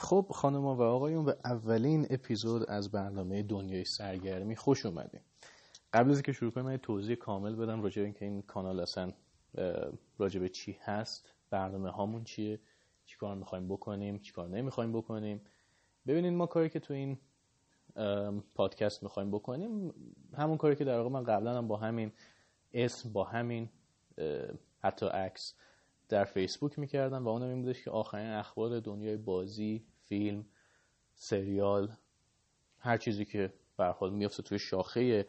خب 0.00 0.26
خانم 0.30 0.64
و 0.64 0.82
آقایون 0.82 1.24
به 1.24 1.36
اولین 1.44 2.06
اپیزود 2.10 2.70
از 2.70 2.90
برنامه 2.90 3.42
دنیای 3.42 3.84
سرگرمی 3.84 4.56
خوش 4.56 4.86
اومدیم 4.86 5.20
قبل 5.92 6.10
از 6.10 6.16
اینکه 6.16 6.32
شروع 6.32 6.50
کنیم 6.50 6.76
توضیح 6.76 7.16
کامل 7.16 7.54
بدم 7.54 7.82
راجع 7.82 8.02
به 8.02 8.04
اینکه 8.04 8.24
این 8.24 8.42
کانال 8.42 8.80
اصلا 8.80 9.12
راجع 10.18 10.40
به 10.40 10.48
چی 10.48 10.78
هست 10.82 11.32
برنامه 11.50 11.90
هامون 11.90 12.24
چیه 12.24 12.60
چیکار 13.06 13.34
می‌خوایم 13.34 13.68
بکنیم 13.68 14.18
چیکار 14.18 14.48
نمی‌خوایم 14.48 14.92
بکنیم. 14.92 15.40
ببینید 16.06 16.32
ما 16.32 16.46
کاری 16.46 16.68
که 16.68 16.80
تو 16.80 16.94
این 16.94 17.18
پادکست 18.54 19.02
می‌خوایم 19.02 19.30
بکنیم 19.30 19.94
همون 20.36 20.56
کاری 20.56 20.76
که 20.76 20.84
در 20.84 20.98
واقع 20.98 21.10
من 21.10 21.24
قبلا 21.24 21.58
هم 21.58 21.68
با 21.68 21.76
همین 21.76 22.12
اسم 22.72 23.12
با 23.12 23.24
همین 23.24 23.68
حتی 24.80 25.06
عکس 25.06 25.54
در 26.08 26.24
فیسبوک 26.24 26.78
می‌کردم 26.78 27.24
و 27.24 27.28
اونم 27.28 27.48
این 27.48 27.62
بودش 27.62 27.84
که 27.84 27.90
آخرین 27.90 28.30
اخبار 28.30 28.80
دنیای 28.80 29.16
بازی 29.16 29.84
فیلم 30.04 30.46
سریال 31.14 31.92
هر 32.78 32.96
چیزی 32.96 33.24
که 33.24 33.52
برحال 33.76 34.12
میفته 34.12 34.42
توی 34.42 34.58
شاخه 34.58 35.26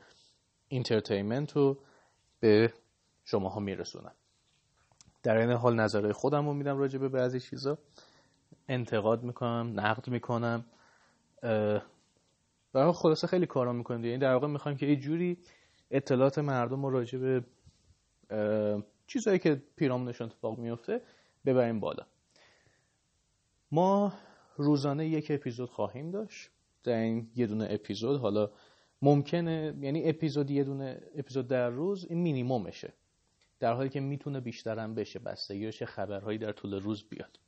entertainment 0.68 1.52
رو 1.52 1.78
به 2.40 2.74
شماها 3.24 3.60
میرسونم. 3.60 4.16
در 5.24 5.38
این 5.38 5.52
حال 5.52 5.76
نظرهای 5.76 6.14
خودم 6.14 6.48
رو 6.48 6.54
میدم 6.54 6.78
راجع 6.78 7.00
به 7.00 7.10
بعضی 7.10 7.40
چیزا. 7.40 7.78
انتقاد 8.68 9.24
می‌کنم 9.24 9.80
نقد 9.80 10.08
می‌کنم. 10.08 10.66
برای 12.74 12.92
خلاصه 12.94 13.28
خیلی 13.28 13.46
کارا 13.46 13.74
می‌کنیم 13.74 14.06
یعنی 14.06 14.18
در 14.18 14.34
واقع 14.34 14.48
می‌خوایم 14.48 14.78
که 14.78 14.86
یه 14.86 14.96
جوری 14.96 15.38
اطلاعات 15.92 16.40
مردم 16.40 16.86
رو 16.86 16.92
راجع 16.92 17.20
به 17.20 17.44
چیزهایی 19.10 19.40
که 19.40 19.64
پیرامونشون 19.76 20.28
اتفاق 20.28 20.60
میفته 20.60 21.02
ببریم 21.46 21.80
بالا. 21.80 22.06
ما 23.72 24.14
روزانه 24.56 25.08
یک 25.08 25.32
اپیزود 25.32 25.70
خواهیم 25.70 26.12
داشت. 26.12 26.50
در 26.84 26.94
این 26.94 27.32
یه 27.36 27.48
دونه 27.48 27.68
اپیزود 27.70 28.20
حالا 28.20 28.52
ممکنه 29.02 29.78
یعنی 29.82 30.10
اپیزود 30.10 30.52
یه 30.52 30.64
دونه 30.64 31.02
اپیزود 31.16 31.48
در 31.48 31.70
روز 31.70 32.06
این 32.10 32.22
مینیمومشه. 32.22 32.94
در 33.60 33.74
حالی 33.74 33.90
که 33.90 34.00
می‌تونه 34.00 34.40
بیشترم 34.40 34.96
بشه 34.96 35.20
بستگی 35.20 35.72
چه 35.72 35.86
خبرهایی 35.86 36.38
در 36.38 36.52
طول 36.52 36.74
روز 36.74 37.10
بیاد. 37.10 37.40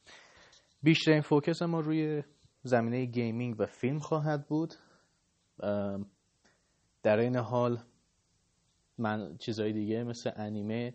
بیشترین 0.84 1.22
focus 1.22 1.62
ما 1.62 1.80
روی 1.80 2.24
زمینه 2.64 3.06
gaming 3.06 3.56
و 3.60 3.66
فیلم 3.66 4.00
خواهد 4.00 4.48
بود. 4.48 4.74
در 7.04 7.18
این 7.18 7.36
حال 7.36 7.84
من 8.98 9.38
چیزهای 9.38 9.74
دیگه 9.74 10.04
مثل 10.04 10.32
انیمه 10.36 10.94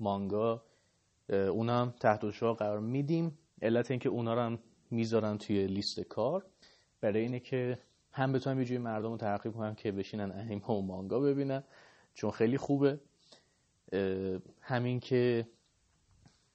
مانگا 0.00 0.64
اونا 1.28 1.80
هم 1.80 1.90
تحت 1.90 2.30
شعار 2.30 2.54
قرار 2.54 2.80
میدیم. 2.80 3.38
علت 3.62 3.90
اینکه 3.90 4.08
اونا 4.08 4.34
رو 4.34 4.40
هم 4.40 4.58
می‌ذارن 4.90 5.38
توی 5.38 5.66
لیست 5.66 6.00
کار 6.00 6.46
برای 7.00 7.22
اینه 7.22 7.40
که 7.40 7.78
هم 8.12 8.32
بتونم 8.32 8.62
یه 8.62 8.78
مردم 8.78 9.10
رو 9.10 9.16
ترغیب 9.16 9.52
کنم 9.52 9.74
که 9.74 9.92
بشینن 9.92 10.30
انیمه 10.30 10.66
و 10.66 10.80
مانگا 10.80 11.20
ببینن 11.20 11.64
چون 12.14 12.30
خیلی 12.30 12.56
خوبه. 12.56 13.00
همین 14.60 15.00
که 15.00 15.48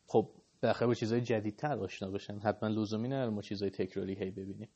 خب 0.07 0.29
بالاخره 0.61 0.87
با 0.87 0.93
چیزهای 0.93 1.21
جدیدتر 1.21 1.79
آشنا 1.79 2.11
بشن. 2.11 2.39
حتما 2.39 2.69
لزومی 2.69 3.07
نداره 3.07 3.29
ما 3.29 3.41
چیزهای 3.41 3.71
تکراری 3.71 4.15
هی 4.15 4.31
ببینیم. 4.31 4.69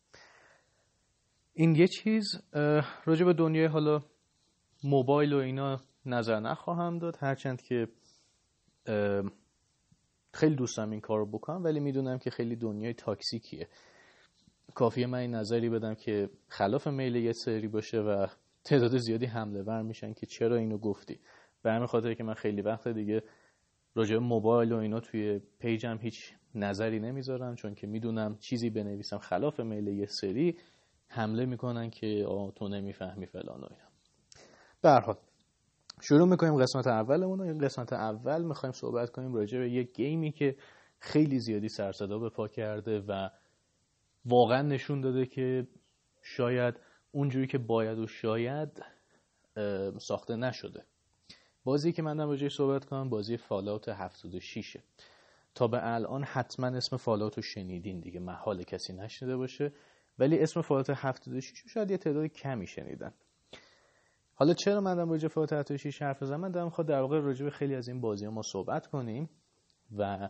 این 1.53 1.75
یه 1.75 1.87
چیز. 1.87 2.25
راجع 3.05 3.25
به 3.25 3.33
دنیای 3.33 3.65
حالا 3.65 4.03
موبایل 4.83 5.33
و 5.33 5.37
اینا 5.37 5.81
نظر 6.05 6.39
نخواهم 6.39 6.99
داد. 6.99 7.17
هرچند 7.19 7.61
که 7.61 7.87
خیلی 10.33 10.55
دوستم 10.55 10.89
این 10.91 11.01
کار 11.01 11.19
رو 11.19 11.25
بکنم 11.25 11.63
ولی 11.63 11.79
می‌دونم 11.79 12.17
که 12.19 12.29
خیلی 12.29 12.55
دنیای 12.55 12.93
تاکسیکیه. 12.93 13.67
کافیه 14.75 15.07
من 15.07 15.19
این 15.19 15.35
نظری 15.35 15.69
بدم 15.69 15.95
که 15.95 16.29
خلاف 16.47 16.87
میل 16.87 17.15
یه 17.15 17.31
سری 17.31 17.67
باشه 17.67 17.99
و 18.01 18.27
تعداد 18.63 18.97
زیادی 18.97 19.25
حمله 19.25 19.61
ور 19.61 19.81
میشن 19.81 20.13
که 20.13 20.25
چرا 20.25 20.55
اینو 20.55 20.77
گفتی. 20.77 21.19
به 21.61 21.71
همین 21.71 21.87
خاطر 21.87 22.13
که 22.13 22.23
من 22.23 22.33
خیلی 22.33 22.61
وقت 22.61 22.87
دیگه 22.87 23.23
راجع 23.95 24.17
موبایل 24.17 24.71
و 24.71 24.77
اینا 24.77 24.99
توی 24.99 25.41
پیجم 25.59 25.97
هیچ 26.01 26.33
نظری 26.55 26.99
نمی‌ذارم 26.99 27.55
چون 27.55 27.75
که 27.75 27.87
می‌دونم 27.87 28.37
چیزی 28.37 28.69
بنویسم 28.69 29.17
خلاف 29.17 29.59
میل 29.59 29.87
یه 29.87 30.05
سری 30.05 30.57
حمله 31.07 31.45
می‌کنن 31.45 31.89
که 31.89 32.25
آه 32.27 32.51
تو 32.51 32.67
نمی‌فهمی 32.67 33.25
فلان 33.25 33.61
و 33.61 33.67
اینا. 33.69 33.87
برحال 34.81 35.17
شروع 36.01 36.27
می‌کنیم 36.27 36.61
قسمت 36.61 36.87
اولمون 36.87 37.41
این 37.41 37.57
قسمت 37.57 37.93
اول 37.93 38.43
می‌خوایم 38.43 38.73
صحبت 38.73 39.09
کنیم 39.09 39.35
راجع 39.35 39.59
به 39.59 39.69
یک 39.69 39.93
گیمی 39.93 40.31
که 40.31 40.55
خیلی 40.99 41.39
زیادی 41.39 41.69
سرصدا 41.69 42.19
به 42.19 42.29
پا 42.29 42.47
کرده 42.47 42.99
و 42.99 43.29
واقعا 44.25 44.61
نشون 44.61 45.01
داده 45.01 45.25
که 45.25 45.67
شاید 46.21 46.75
اونجوری 47.11 47.47
که 47.47 47.57
باید 47.57 47.99
و 47.99 48.07
شاید 48.07 48.83
ساخته 49.99 50.35
نشده. 50.35 50.85
بازی 51.63 51.91
که 51.91 52.01
من 52.01 52.17
راجعش 52.17 52.55
صحبت 52.55 52.85
کنم 52.85 53.09
بازی 53.09 53.37
فالاوت 53.37 53.89
76 53.89 54.77
تا 55.55 55.67
به 55.67 55.93
الان 55.93 56.23
حتما 56.23 56.67
اسم 56.67 56.97
فالاوت 56.97 57.37
رو 57.37 57.43
شنیدین 57.43 57.99
دیگه 57.99 58.19
محال 58.19 58.63
کسی 58.63 58.93
نشنیده 58.93 59.37
باشه. 59.37 59.73
ولی 60.19 60.39
اسم 60.39 60.61
فالاوت 60.61 60.89
76 60.89 61.63
شاید 61.67 61.91
یه 61.91 61.97
تعداد 61.97 62.27
کمی 62.27 62.67
شنیدن. 62.67 63.13
حالا 64.39 64.53
چرا 64.53 64.81
من 64.81 64.95
دارم 64.95 65.09
راجع 65.09 65.27
فالوت 65.27 65.53
76 65.53 66.01
حرف 66.01 66.23
بزنم؟ 66.23 66.39
من 66.39 66.51
دارم 66.51 66.69
خود 66.69 66.87
در 66.87 67.01
واقع 67.01 67.19
راجع 67.19 67.49
خیلی 67.49 67.75
از 67.75 67.87
این 67.87 68.01
بازی 68.01 68.27
ما 68.27 68.41
صحبت 68.41 68.87
کنیم 68.87 69.29
و 69.97 70.29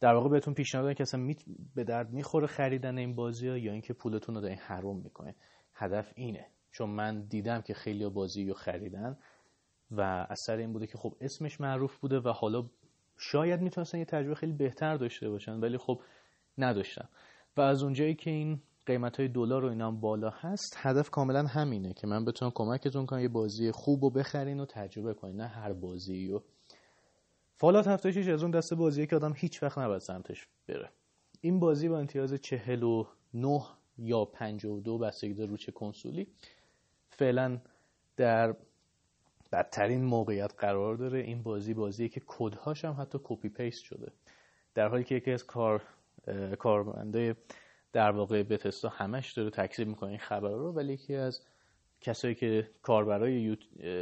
در 0.00 0.14
واقع 0.14 0.28
بهتون 0.28 0.54
پیشنهاد 0.54 0.94
که 0.94 1.02
اصلا 1.02 1.34
به 1.74 1.84
درد 1.84 2.10
می‌خوره 2.12 2.46
خریدن 2.46 2.98
این 2.98 3.14
بازی 3.14 3.48
ها 3.48 3.58
یا 3.58 3.72
اینکه 3.72 3.92
پولتون 3.92 4.34
رو 4.34 4.40
دارین 4.40 4.58
حروم 4.58 5.02
می‌کنه 5.02 5.34
هدف 5.74 6.12
اینه. 6.16 6.46
چون 6.72 6.90
من 6.90 7.20
دیدم 7.20 7.60
که 7.60 7.74
خیلی 7.74 8.08
بازی 8.08 8.48
رو 8.48 8.54
خریدن 8.54 9.18
و 9.90 10.26
اثر 10.30 10.56
این 10.56 10.72
بوده 10.72 10.86
که 10.86 10.98
خب 10.98 11.16
اسمش 11.20 11.60
معروف 11.60 11.98
بوده 11.98 12.20
و 12.20 12.28
حالا 12.28 12.70
شاید 13.18 13.60
می‌تونستن 13.60 13.98
یه 13.98 14.04
تجربه 14.04 14.34
خیلی 14.34 14.52
بهتر 14.52 14.96
داشته 14.96 15.30
باشن 15.30 15.60
ولی 15.60 15.78
خب 15.78 16.02
نداشتن. 16.58 17.08
و 17.56 17.60
از 17.60 17.82
اونجایی 17.82 18.14
که 18.14 18.30
این 18.30 18.62
قیمت 18.90 19.16
های 19.16 19.28
دلار 19.28 19.64
و 19.64 19.68
اینا 19.68 19.90
بالا 19.90 20.30
هست 20.30 20.76
هدف 20.76 21.10
کاملا 21.10 21.42
همینه 21.42 21.92
که 21.92 22.06
من 22.06 22.24
بتونم 22.24 22.52
کمکتون 22.54 23.06
کنم 23.06 23.20
یه 23.20 23.28
بازی 23.28 23.70
خوب 23.70 24.04
رو 24.04 24.10
بخرین 24.10 24.60
و 24.60 24.66
تجربه 24.66 25.14
کنین 25.14 25.36
نه 25.36 25.46
هر 25.46 25.72
بازی 25.72 26.28
رو. 26.28 26.42
Fallout 27.56 27.88
76 27.88 28.28
از 28.28 28.42
اون 28.42 28.50
دسته 28.50 28.76
بازیه 28.76 29.06
که 29.06 29.16
آدم 29.16 29.32
هیچ 29.36 29.62
وقت 29.62 29.78
نباید 29.78 30.00
سمتش 30.00 30.46
بره. 30.68 30.90
این 31.40 31.60
بازی 31.60 31.88
با 31.88 31.98
امتیاز 31.98 32.34
49 32.34 33.62
یا 33.98 34.24
52 34.24 34.98
بستگی 34.98 35.34
داره 35.34 35.50
رو 35.50 35.56
چه 35.56 35.72
کنسولی 35.72 36.26
فعلا 37.10 37.58
در 38.16 38.54
بدترین 39.52 40.04
موقعیت 40.04 40.54
قرار 40.58 40.96
داره. 40.96 41.20
این 41.20 41.42
بازی 41.42 41.74
بازیه 41.74 42.08
که 42.08 42.22
کدهاش 42.26 42.84
هم 42.84 42.96
حتی 43.00 43.18
copy 43.24 43.48
paste 43.48 43.84
شده. 43.84 44.12
در 44.74 44.88
حالی 44.88 45.04
که 45.04 45.14
یکی 45.14 45.30
از 45.30 45.46
کار 45.46 45.82
کارمنده 46.58 47.36
در 47.92 48.10
واقع 48.10 48.42
Bethesda 48.42 48.88
همش 48.88 49.32
داره 49.32 49.50
تکذیب 49.50 49.88
می‌کنه 49.88 50.10
این 50.10 50.18
خبر 50.18 50.50
رو 50.50 50.72
ولی 50.72 50.92
یکی 50.92 51.14
از 51.14 51.40
کسایی 52.00 52.34
که 52.34 52.70
کاربرای 52.82 53.56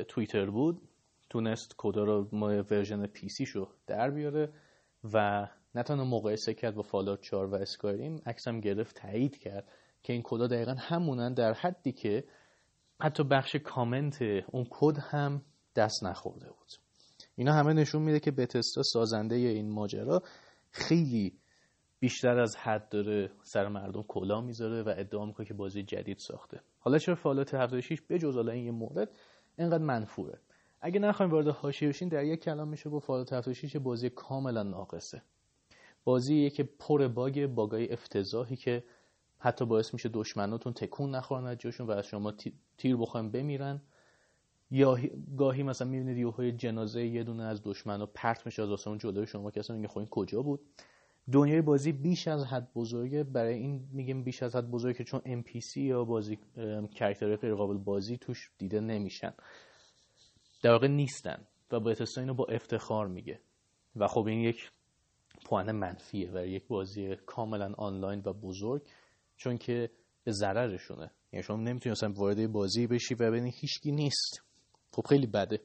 توییتر 0.09 0.47
بود 0.47 0.83
تونست 1.31 1.75
کدا 1.79 2.05
رو 2.05 2.29
ما 2.33 2.47
version 2.47 3.07
PC 3.07 3.47
شو 3.47 3.69
در 3.87 4.11
بیاره 4.11 4.53
و 5.15 5.49
نه 5.75 5.83
تنها 5.83 6.05
مقایسه 6.05 6.55
کرد 6.55 6.75
با 6.75 6.83
Fallout 6.83 7.21
4 7.21 7.47
و 7.47 7.55
Skyrim 7.55 8.23
عکسم 8.27 8.61
گرفت 8.61 8.97
تایید 8.97 9.39
کرد 9.39 9.69
که 10.03 10.13
این 10.13 10.23
کدا 10.23 10.47
دقیقا 10.47 10.75
همونن 10.79 11.35
در 11.35 11.53
حدی 11.53 11.93
که 11.93 12.25
حتی 13.01 13.25
بخش 13.25 13.57
کامنت 13.57 14.23
اون 14.23 14.67
کد 14.71 14.99
هم 14.99 15.43
دست 15.77 16.05
نخورده 16.05 16.47
بود. 16.47 16.73
اینا 17.37 17.53
همه 17.53 17.73
نشون 17.73 18.03
میده 18.03 18.21
که 18.21 18.31
بتستا 18.31 18.83
سازنده 18.83 19.35
این 19.35 19.71
ماجرا 19.71 20.23
خیلی 20.71 21.39
بیشتر 22.01 22.39
از 22.39 22.57
حد 22.57 22.89
داره 22.89 23.31
سر 23.43 23.69
مردم 23.69 24.03
کلا 24.03 24.41
می‌ذاره 24.41 24.83
و 24.83 24.95
ادعا 24.97 25.27
می‌کنه 25.27 25.47
که 25.47 25.55
بازی 25.55 25.83
جدید 25.83 26.19
ساخته. 26.19 26.61
حالا 26.79 26.99
چرا 26.99 27.15
فالوت 27.15 27.55
76 27.55 28.01
به 28.01 28.19
جز 28.19 28.37
این 28.37 28.65
یه 28.65 28.71
مورد 28.71 29.11
اینقدر 29.59 29.85
منفوره. 29.85 30.39
اگه 30.81 31.01
نخوایم 31.01 31.33
وارد 31.33 31.49
حاشیه 31.49 31.89
بشین 31.89 32.09
در 32.09 32.25
یک 32.25 32.41
کلام 32.41 32.69
میشه 32.69 32.89
با 32.89 32.99
فالوت 32.99 33.33
76 33.33 33.77
بازی 33.77 34.11
کاملا 34.11 34.63
ناقصه. 34.63 35.23
بازی 36.05 36.51
که 36.51 36.63
پر 36.63 37.09
باگ 37.09 37.47
باگای 37.47 37.93
افتضاحی 37.93 38.57
که 38.57 38.85
حتی 39.39 39.67
باعث 39.67 39.95
میشه 39.95 40.09
دشمناتون 40.09 40.73
تکون 40.73 41.15
نخورن 41.15 41.47
از 41.47 41.59
جاشون 41.59 41.87
و 41.87 41.91
از 41.91 42.07
شما 42.07 42.33
تیر 42.79 42.97
بخوایم 42.97 43.31
بمیرن. 43.31 43.83
یا 44.71 44.99
گاهی 45.37 45.63
مثلا 45.63 45.89
می‌بینید 45.89 46.35
یه 46.39 46.53
جنازه 46.53 47.07
یه 47.07 47.25
دونه 47.25 47.43
از 47.43 47.61
دشمنا 47.65 48.07
پرت 48.07 48.47
میشه 48.47 48.63
از 48.63 48.71
آسمون 48.71 48.99
جلوی 48.99 49.27
شما 49.27 49.53
اصلا 49.57 49.77
میگه 49.77 49.89
خب 49.89 50.09
کجا 50.11 50.43
بود؟ 50.43 50.61
دنیای 51.33 51.63
بازی 51.63 51.93
بیش 51.93 52.29
از 52.29 52.45
حد 52.45 52.73
بزرگه. 52.75 53.25
برای 53.25 53.55
این 53.55 53.89
میگیم 53.93 54.25
بیش 54.25 54.43
از 54.43 54.57
حد 54.57 54.71
بزرگه 54.71 55.05
چون 55.05 55.21
NPC 55.21 55.77
یا 55.77 56.05
بازی 56.05 56.39
کرکترهای 56.95 57.37
غیر 57.37 57.55
قابل 57.55 57.77
بازی 57.77 58.17
توش 58.17 58.51
دیده 58.59 58.81
نمیشن. 58.81 59.35
در 60.63 60.71
واقع 60.71 60.87
نیستن 60.87 61.47
و 61.71 61.81
با 61.81 61.95
اینو 62.17 62.35
با 62.35 62.45
افتخار 62.45 63.07
میگه. 63.07 63.41
و 63.97 64.07
خب 64.07 64.27
این 64.27 64.41
یک 64.41 64.71
پوان 65.45 65.73
منفیه 65.73 66.31
برای 66.31 66.51
یک 66.51 66.67
بازی 66.67 67.17
کاملا 67.17 67.75
آنلاین 67.79 68.23
و 68.25 68.33
بزرگ 68.33 68.83
چون 69.37 69.59
که 69.59 69.91
به 70.25 70.33
ضررشونه. 70.33 71.11
یعنی 71.33 71.43
شما 71.43 71.57
نمی‌تونی 71.57 71.93
اصلا 71.93 72.13
وارد 72.13 72.53
بازی 72.53 72.87
بشی 72.87 73.15
و 73.15 73.19
ببینی 73.19 73.51
هیچکی 73.51 73.93
نیست. 73.93 74.43
خب 74.93 75.07
خیلی 75.09 75.27
بده. 75.27 75.61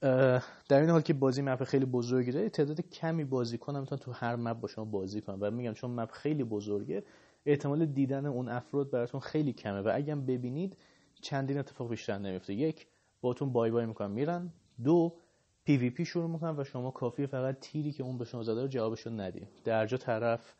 در 0.00 0.80
این 0.80 0.90
حال 0.90 1.00
که 1.00 1.14
بازی 1.14 1.42
map 1.42 1.64
خیلی 1.64 1.84
بزرگی 1.84 2.32
داره 2.32 2.48
تعداد 2.48 2.80
کمی 2.80 3.24
بازیکن 3.24 3.80
می‌تونن 3.80 3.98
تو 3.98 4.12
هر 4.12 4.36
map 4.36 4.60
با 4.60 4.68
شما 4.68 4.84
بازی 4.84 5.20
کنن 5.20 5.38
و 5.40 5.50
میگم 5.50 5.72
چون 5.72 5.90
map 5.90 6.10
خیلی 6.10 6.44
بزرگه 6.44 7.04
احتمال 7.46 7.86
دیدن 7.86 8.26
اون 8.26 8.48
افراد 8.48 8.90
براتون 8.90 9.20
خیلی 9.20 9.52
کمه. 9.52 9.80
و 9.80 9.90
اگر 9.94 10.14
ببینید 10.14 10.76
چندین 11.20 11.58
اتفاق 11.58 11.90
بیشتر 11.90 12.18
نمیفته 12.18 12.54
یک 12.54 12.86
باتون 13.20 13.52
bye 13.52 13.70
bye 13.70 13.86
می‌کنن 13.86 14.10
میرن. 14.10 14.52
دو 14.84 15.16
PvP 15.64 16.04
شروع 16.04 16.30
می‌کنن 16.30 16.60
و 16.60 16.64
شما 16.64 16.90
کافیه 16.90 17.26
فقط 17.26 17.60
تیری 17.60 17.92
که 17.92 18.02
اون 18.02 18.18
به 18.18 18.24
شما 18.24 18.42
زده 18.42 18.62
رو 18.62 18.68
جوابشو 18.68 19.10
ندین 19.10 19.48
درجا 19.64 19.96
طرف 19.96 20.54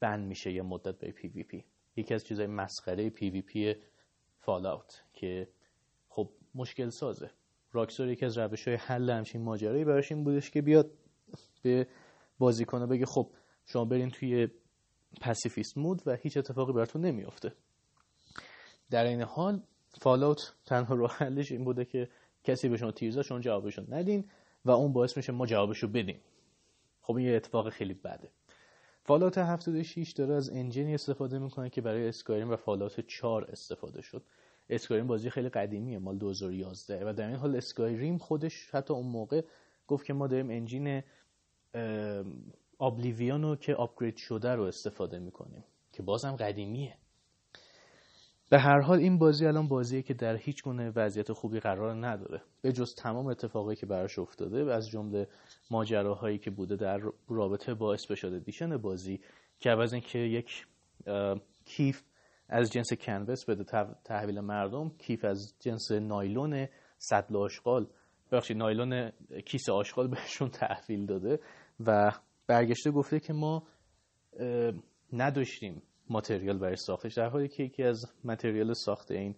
بند 0.00 0.26
میشه 0.28 0.52
یه 0.52 0.62
مدت 0.62 0.98
به 0.98 1.10
پی 1.10 1.28
وی 1.28 1.42
پی. 1.42 1.64
یکی 1.96 2.14
از 2.14 2.24
چیزای 2.24 2.46
مسخره 2.46 3.10
پی 3.10 3.30
وی 3.30 3.42
پی 3.42 3.74
فالاوت 4.38 5.02
که 5.12 5.48
خب 6.08 6.30
مشکل 6.54 6.88
سازه. 6.88 7.30
راکسور 7.72 8.08
یکی 8.08 8.24
از 8.24 8.38
روش 8.38 8.68
های 8.68 8.76
حل 8.76 9.10
همچین 9.10 9.42
ماجرایی 9.42 9.84
براش 9.84 10.12
این 10.12 10.24
بودش 10.24 10.50
که 10.50 10.62
بیاد 10.62 10.90
به 11.62 11.86
بازیکنه 12.38 12.86
بگه 12.86 13.06
خب 13.06 13.30
شما 13.66 13.84
برین 13.84 14.10
توی 14.10 14.48
پسیفیست 15.20 15.78
مود 15.78 16.02
و 16.06 16.16
هیچ 16.16 16.36
اتفاقی 16.36 16.72
براتون 16.72 17.04
نمیافته. 17.04 17.52
در 18.90 19.04
این 19.04 19.22
حال 19.22 19.62
فالاوت 20.00 20.54
تنها 20.66 20.94
راه 20.94 21.12
حلش 21.12 21.52
این 21.52 21.64
بوده 21.64 21.84
که 21.84 22.08
کسی 22.44 22.68
به 22.68 22.76
شما 22.76 22.90
تیر 22.90 23.22
شما 23.22 23.40
جوابشو 23.40 23.84
ندین 23.88 24.30
و 24.64 24.70
اون 24.70 24.92
باعث 24.92 25.16
میشه 25.16 25.32
ما 25.32 25.46
جوابشو 25.46 25.88
بدیم. 25.88 26.20
خب 27.00 27.16
این 27.16 27.26
یه 27.26 27.36
اتفاق 27.36 27.68
خیلی 27.68 27.94
بده. 27.94 28.30
فالات 29.02 29.38
76 29.38 30.12
داره 30.12 30.34
از 30.34 30.50
انجینی 30.50 30.94
استفاده 30.94 31.38
می‌کنه 31.38 31.70
که 31.70 31.80
برای 31.80 32.08
اسکایریم 32.08 32.50
و 32.50 32.56
فالات 32.56 33.00
4 33.00 33.44
استفاده 33.44 34.02
شد. 34.02 34.22
اسکایریم 34.70 35.06
بازی 35.06 35.30
خیلی 35.30 35.48
قدیمیه 35.48 35.98
مال 35.98 36.18
2011 36.18 37.10
و 37.10 37.12
در 37.12 37.26
این 37.26 37.36
حال 37.36 37.56
اسکایریم 37.56 38.18
خودش 38.18 38.70
حتی 38.70 38.94
اون 38.94 39.06
موقع 39.06 39.42
گفت 39.86 40.06
که 40.06 40.12
ما 40.12 40.26
داریم 40.26 40.50
انجین 40.50 41.02
آبلیویانو 42.78 43.56
که 43.56 43.74
آپگرید 43.74 44.16
شده 44.16 44.54
رو 44.54 44.62
استفاده 44.62 45.18
می‌کنیم 45.18 45.64
که 45.92 46.02
بازم 46.02 46.36
قدیمیه. 46.36 46.96
به 48.50 48.58
هر 48.58 48.80
حال 48.80 48.98
این 48.98 49.18
بازی 49.18 49.46
الان 49.46 49.68
بازیه 49.68 50.02
که 50.02 50.14
در 50.14 50.36
هیچ 50.36 50.62
گونه 50.62 50.92
وضعیت 50.96 51.32
خوبی 51.32 51.60
قرار 51.60 52.06
نداره. 52.06 52.42
به 52.62 52.72
جز 52.72 52.94
تمام 52.94 53.26
اتفاقایی 53.26 53.76
که 53.76 53.86
براش 53.86 54.18
افتاده 54.18 54.74
از 54.74 54.88
جمله 54.88 55.28
ماجراهایی 55.70 56.38
که 56.38 56.50
بوده 56.50 56.76
در 56.76 57.00
رابطه 57.28 57.74
با 57.74 57.94
اسپشال 57.94 58.34
ادیشن 58.34 58.76
بازی 58.76 59.20
که 59.60 59.70
عوض 59.70 59.92
اینکه 59.92 60.18
یک 60.18 60.66
کیف 61.64 62.02
از 62.52 62.72
جنس 62.72 62.92
کنوس 62.92 63.44
بده 63.44 63.64
تحویل 64.04 64.40
مردم 64.40 64.88
کیف 64.98 65.24
از 65.24 65.54
جنس 65.60 65.92
نایلون 65.92 66.68
سطل 66.98 67.36
آشغال. 67.36 67.86
بخشی 68.32 68.54
نایلون 68.54 69.12
کیسه 69.46 69.72
آشغال 69.72 70.08
بهشون 70.08 70.48
تحویل 70.48 71.06
داده 71.06 71.40
و 71.86 72.12
برگشته 72.46 72.90
گفته 72.90 73.20
که 73.20 73.32
ما 73.32 73.66
نداشتیم 75.12 75.82
ماتریال 76.08 76.58
برای 76.58 76.76
ساختش. 76.76 77.14
در 77.14 77.28
حالی 77.28 77.48
که 77.48 77.62
یکی 77.62 77.82
از 77.82 78.04
متریال 78.24 78.72
ساخت 78.72 79.10
این 79.10 79.34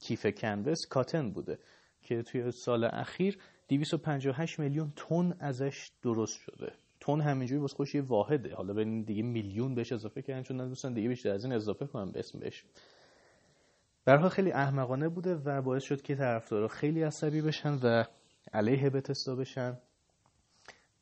کیف 0.00 0.26
کنوس 0.26 0.78
کاتن 0.90 1.30
بوده 1.30 1.58
که 2.02 2.22
توی 2.22 2.50
سال 2.50 2.84
اخیر 2.84 3.38
258 3.68 4.58
میلیون 4.58 4.92
تن 4.96 5.36
ازش 5.40 5.90
درست 6.02 6.40
شده. 6.40 6.72
تن 7.02 7.20
همینجوری 7.20 7.60
واسه 7.60 7.76
خوش 7.76 7.94
یه 7.94 8.02
واحده. 8.02 8.54
حالا 8.54 8.72
ببین 8.72 9.02
دیگه 9.02 9.22
میلیون 9.22 9.74
بهش 9.74 9.92
اضافه 9.92 10.22
کردن 10.22 10.42
چون 10.42 10.60
ندوستن 10.60 10.92
دیگه 10.92 11.08
بیشتر 11.08 11.30
از 11.30 11.44
این 11.44 11.52
اضافه 11.52 11.86
کنم 11.86 12.12
به 12.12 12.18
اسمش 12.18 12.64
برها 14.04 14.28
خیلی 14.28 14.52
احمقانه 14.52 15.08
بوده 15.08 15.34
و 15.34 15.62
باعث 15.62 15.82
شد 15.82 16.02
که 16.02 16.14
طرفدارا 16.14 16.68
خیلی 16.68 17.02
عصبی 17.02 17.42
بشن 17.42 17.78
و 17.82 18.04
علیه 18.52 18.90
بتستا 18.90 19.34
بشن. 19.34 19.78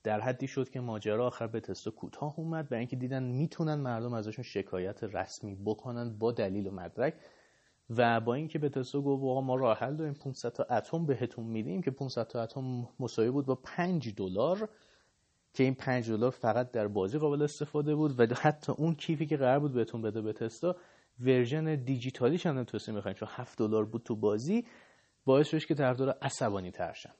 در 0.02 0.20
حدی 0.20 0.46
شد 0.46 0.70
که 0.70 0.80
ماجرا 0.80 1.26
آخر 1.26 1.46
به 1.46 1.60
تست 1.60 1.88
کوتاه 1.88 2.34
اومد 2.36 2.72
و 2.72 2.74
اینکه 2.74 2.96
دیدن 2.96 3.22
می‌تونن 3.22 3.74
مردم 3.74 4.14
ازشون 4.14 4.44
شکایت 4.44 5.04
رسمی 5.04 5.54
بکنن 5.64 6.18
با 6.18 6.32
دلیل 6.32 6.66
و 6.66 6.70
مدرک 6.70 7.14
و 7.90 8.20
با 8.20 8.34
اینکه 8.34 8.58
Bethesda 8.58 9.00
گفت 9.00 9.22
آقا 9.24 9.40
ما 9.40 9.54
راه 9.54 9.78
حل 9.78 9.96
داریم 9.96 10.14
500 10.14 10.52
تا 10.52 10.64
اتم 10.64 11.06
بهتون 11.06 11.44
میدیم 11.44 11.82
که 11.82 11.90
500 11.90 12.26
تا 12.26 12.42
اتم 12.42 12.88
مساوی 13.00 13.30
بود 13.30 13.46
با 13.46 13.54
5 13.54 14.14
دلار. 14.14 14.68
که 15.52 15.64
این 15.64 15.74
5 15.74 16.10
دلار 16.10 16.30
فقط 16.30 16.70
در 16.70 16.88
بازی 16.88 17.18
قابل 17.18 17.42
استفاده 17.42 17.94
بود 17.94 18.20
و 18.20 18.26
حتی 18.34 18.72
اون 18.72 18.94
کیفی 18.94 19.26
که 19.26 19.36
قرار 19.36 19.60
بود 19.60 19.72
بهتون 19.72 20.02
بده 20.02 20.22
Bethesda 20.22 20.76
version 21.20 21.74
دیجیتالیش 21.74 22.46
هم 22.46 22.58
نتونستیم 22.58 22.94
می‌خوایم. 22.94 23.16
چون 23.16 23.28
7 23.32 23.58
دلار 23.58 23.84
بود 23.84 24.02
تو 24.02 24.16
بازی 24.16 24.66
باعث 25.24 25.48
شد 25.48 25.58
که 25.58 25.74
طرفدار 25.74 26.18
عصبانی 26.22 26.70
ترشن 26.70 27.14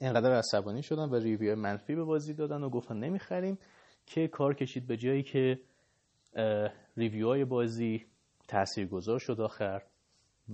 اینقدر 0.00 0.32
عصبانی 0.32 0.82
شدن 0.82 1.08
و 1.08 1.14
review 1.14 1.56
منفی 1.56 1.94
به 1.94 2.04
بازی 2.04 2.34
دادن 2.34 2.62
و 2.62 2.70
گفتن 2.70 2.96
نمی‌خریم 2.96 3.58
که 4.06 4.28
کار 4.28 4.54
کشید 4.54 4.86
به 4.86 4.96
جایی 4.96 5.22
که 5.22 5.60
ریویو 6.96 7.28
های 7.28 7.44
بازی 7.44 8.06
تأثیر 8.48 8.86
گذار 8.86 9.18
شد 9.18 9.40
آخر 9.40 9.82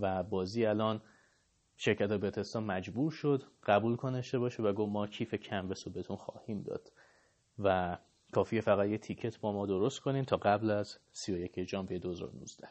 و 0.01 0.23
بازی 0.23 0.67
الان 0.67 1.03
شرکت 1.83 2.09
بتستا 2.09 2.61
مجبور 2.61 3.11
شد 3.11 3.43
قبول 3.65 3.97
کنشته 3.97 4.39
باشه 4.39 4.63
و 4.63 4.73
گفت 4.73 4.93
ما 4.93 5.07
کیف 5.07 5.35
کنوس 5.35 5.87
رو 5.87 5.93
بهتون 5.93 6.17
خواهیم 6.17 6.63
داد. 6.63 6.93
و 7.59 7.99
کافیه 8.33 8.61
فقط 8.61 8.89
یه 8.89 8.99
تیکت 8.99 9.41
با 9.41 9.53
ما 9.53 9.67
درست 9.67 10.01
کنیم 10.01 10.25
تا 10.25 10.37
قبل 10.37 10.71
از 10.71 10.99
31 11.13 11.65
ژانویه 11.65 11.99
2019 11.99 12.69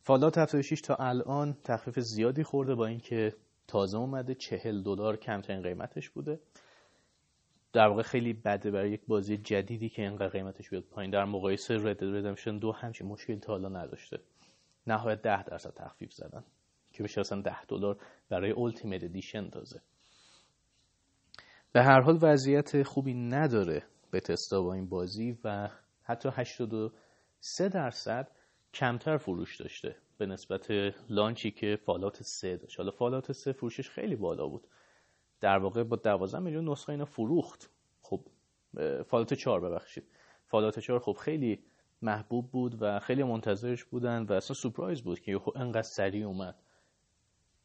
فالات 0.00 0.38
76 0.38 0.80
تا 0.80 0.94
الان 0.94 1.56
تخفیف 1.64 1.98
زیادی 1.98 2.42
خورده 2.42 2.74
با 2.74 2.86
اینکه 2.86 3.34
تازه 3.66 3.98
اومده 3.98 4.34
چهل 4.34 4.82
دلار 4.82 5.16
کمترین 5.16 5.62
قیمتش 5.62 6.10
بوده. 6.10 6.40
در 7.72 7.86
واقع 7.86 8.02
خیلی 8.02 8.32
بده 8.32 8.70
برای 8.70 8.90
یک 8.90 9.06
بازی 9.06 9.36
جدیدی 9.36 9.88
که 9.88 10.02
اینقدر 10.02 10.28
قیمتش 10.28 10.70
بیاد 10.70 10.82
پایین. 10.82 11.10
در 11.10 11.24
مقایسه 11.24 11.74
رد 11.74 12.04
ردمشن 12.04 12.58
دو 12.58 12.72
همچین 12.72 13.06
مشکل 13.06 13.38
تا 13.38 13.52
حالا 13.52 13.68
نداشته. 13.68 14.20
نهایت 14.86 15.22
ده 15.22 15.42
درصد 15.42 15.74
تخفیف 15.74 16.12
زدن. 16.12 16.44
که 16.92 17.02
بشه 17.02 17.20
اصلا 17.20 17.42
ده 17.42 17.64
دلار 17.64 17.96
برای 18.28 18.50
اولتیمیت 18.50 19.04
ادیشن 19.04 19.50
تازه. 19.50 19.82
به 21.72 21.82
هر 21.82 22.00
حال 22.00 22.18
وضعیت 22.22 22.82
خوبی 22.82 23.14
نداره 23.14 23.82
به 24.10 24.20
تستا 24.20 24.62
با 24.62 24.74
این 24.74 24.88
بازی 24.88 25.38
و 25.44 25.68
حتی 26.02 26.28
83 26.32 27.68
درصد 27.68 28.28
کمتر 28.74 29.16
فروش 29.16 29.60
داشته 29.60 29.96
به 30.18 30.26
نسبت 30.26 30.70
لانچی 31.08 31.50
که 31.50 31.78
فالات 31.86 32.22
3 32.22 32.56
داشت. 32.56 32.78
حالا 32.78 32.90
فالات 32.90 33.32
3 33.32 33.52
فروشش 33.52 33.90
خیلی 33.90 34.16
بالا 34.16 34.46
بود. 34.46 34.66
در 35.40 35.58
واقع 35.58 35.82
با 35.82 35.96
12 35.96 36.38
میلیون 36.38 36.68
نسخه 36.68 36.90
اینا 36.90 37.04
فروخت. 37.04 37.70
خب 38.02 38.20
Fallout 39.06 39.34
4 39.34 39.60
ببخشید. 39.60 40.04
Fallout 40.46 40.78
4 40.78 40.98
خب 40.98 41.12
خیلی 41.12 41.64
محبوب 42.02 42.50
بود 42.50 42.82
و 42.82 42.98
خیلی 42.98 43.22
منتظرش 43.22 43.84
بودن 43.84 44.22
و 44.22 44.32
اصلا 44.32 44.54
سورپرایز 44.54 45.02
بود 45.02 45.20
که 45.20 45.40
انقدر 45.56 45.82
سریع 45.82 46.26
اومد. 46.26 46.54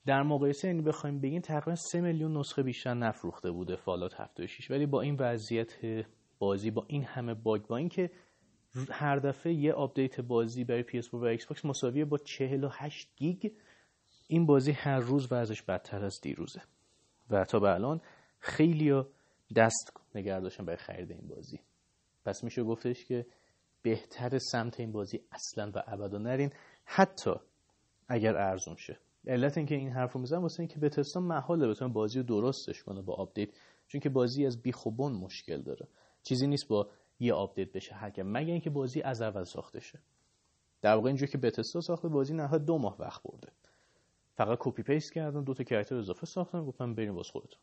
در 0.06 0.24
مقایسه 0.24 0.68
این 0.68 0.84
بخوایم 0.84 1.20
بگیم 1.20 1.42
تقریبا 1.42 1.76
3 1.76 2.02
میلیون 2.02 2.38
نسخه 2.38 2.64
بیشتر 2.64 2.94
نفروخته 2.94 3.52
بوده 3.52 3.76
Fallout 3.76 4.22
76 4.22 4.72
ولی 4.72 4.86
با 4.86 5.02
این 5.02 5.16
وضعیت 5.20 5.74
بازی 6.40 6.72
با 6.72 6.86
این 6.88 7.04
همه 7.04 7.34
bug 7.34 7.62
با 7.62 7.78
اینکه 7.78 8.12
هر 8.90 9.20
دفعه 9.20 9.54
یه 9.54 9.74
update 9.74 10.22
بازی 10.22 10.64
برای 10.64 10.84
PS4 10.84 11.14
و 11.14 11.24
Xbox 11.24 11.86
با 12.10 12.18
48 12.18 13.10
گیگ 13.16 13.52
این 14.28 14.46
بازی 14.46 14.72
هر 14.72 15.00
روز 15.00 15.32
ازش 15.32 15.62
بدتر 15.62 16.06
از 16.06 16.20
دیروزه. 16.22 16.62
و 17.30 17.46
تا 17.46 17.60
به 17.60 17.74
الان 17.74 18.02
خیلی 18.40 19.04
دست 19.56 19.94
نگه 20.16 20.40
داشتن 20.40 20.66
برای 20.66 20.78
خرید 20.78 21.12
این 21.12 21.28
بازی. 21.28 21.60
پس 22.26 22.44
میشه 22.44 22.64
گفتش 22.64 23.06
که 23.06 23.26
بهتر 23.82 24.38
سمت 24.38 24.80
این 24.80 24.92
بازی 24.92 25.20
اصلا 25.32 25.72
و 25.76 25.84
ابدا 25.88 26.18
نرین. 26.18 26.52
حتی 26.86 27.32
اگر 28.08 28.38
ارزون 28.38 28.76
شه. 28.76 29.00
علت 29.28 29.58
اینکه 29.58 29.76
این 29.76 29.90
حرفو 29.90 30.20
می‌زنم 30.20 30.42
واسه 30.42 30.60
اینکه 30.60 30.80
Bethesda 30.80 31.20
محاله 31.20 31.68
بتونه 31.68 31.94
بازی 31.94 32.20
رو 32.20 32.26
درستش 32.26 32.84
کنه 32.84 33.02
با 33.02 33.14
update 33.14 33.50
چون 33.88 34.02
که 34.02 34.10
بازی 34.10 34.46
از 34.46 34.62
بیخ 34.62 34.90
و 34.90 34.98
بن 34.98 35.12
مشکل 35.12 35.62
داره. 35.62 35.88
چیزی 36.24 36.48
نیست 36.48 36.68
با 36.68 36.90
یه 37.20 37.34
update 37.34 37.72
بشه 37.72 37.96
هکر 37.96 38.24
مگه 38.24 38.52
اینکه 38.52 38.70
بازی 38.70 39.02
از 39.02 39.22
اول 39.22 39.44
ساخته 39.44 39.80
شه. 39.80 40.00
در 40.82 40.96
واقع 40.96 41.08
اینجوری 41.08 41.32
که 41.32 41.38
Bethesda 41.38 41.82
ساخته 41.82 42.08
بازی 42.08 42.34
نهایت 42.34 42.66
دو 42.66 42.78
ماه 42.78 42.96
وقت 43.00 43.24
برده. 43.24 43.48
فقط 44.36 44.58
copy 44.62 44.84
paste 44.84 45.14
کردن 45.14 45.44
دو 45.44 45.54
تا 45.54 45.64
character 45.64 45.96
اضافه 45.96 46.26
ساختن 46.26 46.66
گفتم 46.66 46.96
بریم 46.96 47.16
باز 47.16 47.30
خودتون. 47.30 47.60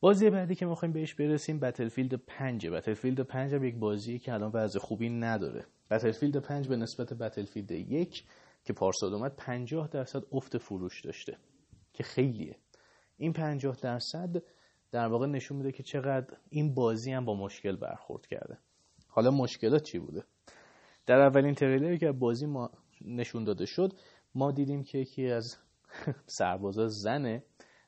بازی 0.00 0.30
بعدی 0.30 0.54
که 0.54 0.66
می‌خوایم 0.66 0.92
بهش 0.92 1.14
برسیم 1.14 1.60
Battlefield 1.60 2.14
5 2.14 2.66
Battlefield 2.66 3.20
5 3.20 3.54
هم 3.54 3.64
یک 3.64 3.74
بازی 3.74 4.18
که 4.18 4.32
الان 4.32 4.50
وضع 4.54 4.78
خوبی 4.78 5.08
نداره. 5.08 5.64
Battlefield 5.90 6.36
5 6.36 6.68
به 6.68 6.76
نسبت 6.76 7.12
Battlefield 7.12 7.70
1 7.70 8.24
که 8.64 8.72
پارسال 8.72 9.14
اومد 9.14 9.36
50 9.36 9.88
درصد 9.88 10.22
افت 10.32 10.58
فروش 10.58 11.00
داشته 11.04 11.36
که 11.92 12.02
خیلیه. 12.02 12.56
این 13.16 13.32
50 13.32 13.76
درصد 13.76 14.42
در 14.90 15.06
واقع 15.06 15.26
نشون 15.26 15.56
میده 15.56 15.72
که 15.72 15.82
چقدر 15.82 16.36
این 16.50 16.74
بازی 16.74 17.12
هم 17.12 17.24
با 17.24 17.34
مشکل 17.34 17.76
برخورد 17.76 18.26
کرده. 18.26 18.58
حالا 19.08 19.30
مشکلات 19.30 19.82
چی 19.82 19.98
بوده؟ 19.98 20.24
در 21.06 21.20
اولین 21.20 21.54
تریلری 21.54 21.98
که 21.98 22.12
بازی 22.12 22.46
ما 22.46 22.70
نشون 23.00 23.44
داده 23.44 23.66
شد 23.66 23.92
ما 24.34 24.52
دیدیم 24.52 24.84
که 24.84 24.98
یکی 24.98 25.26
از 25.26 25.56
سربازا 26.26 26.88
زنه 26.88 27.44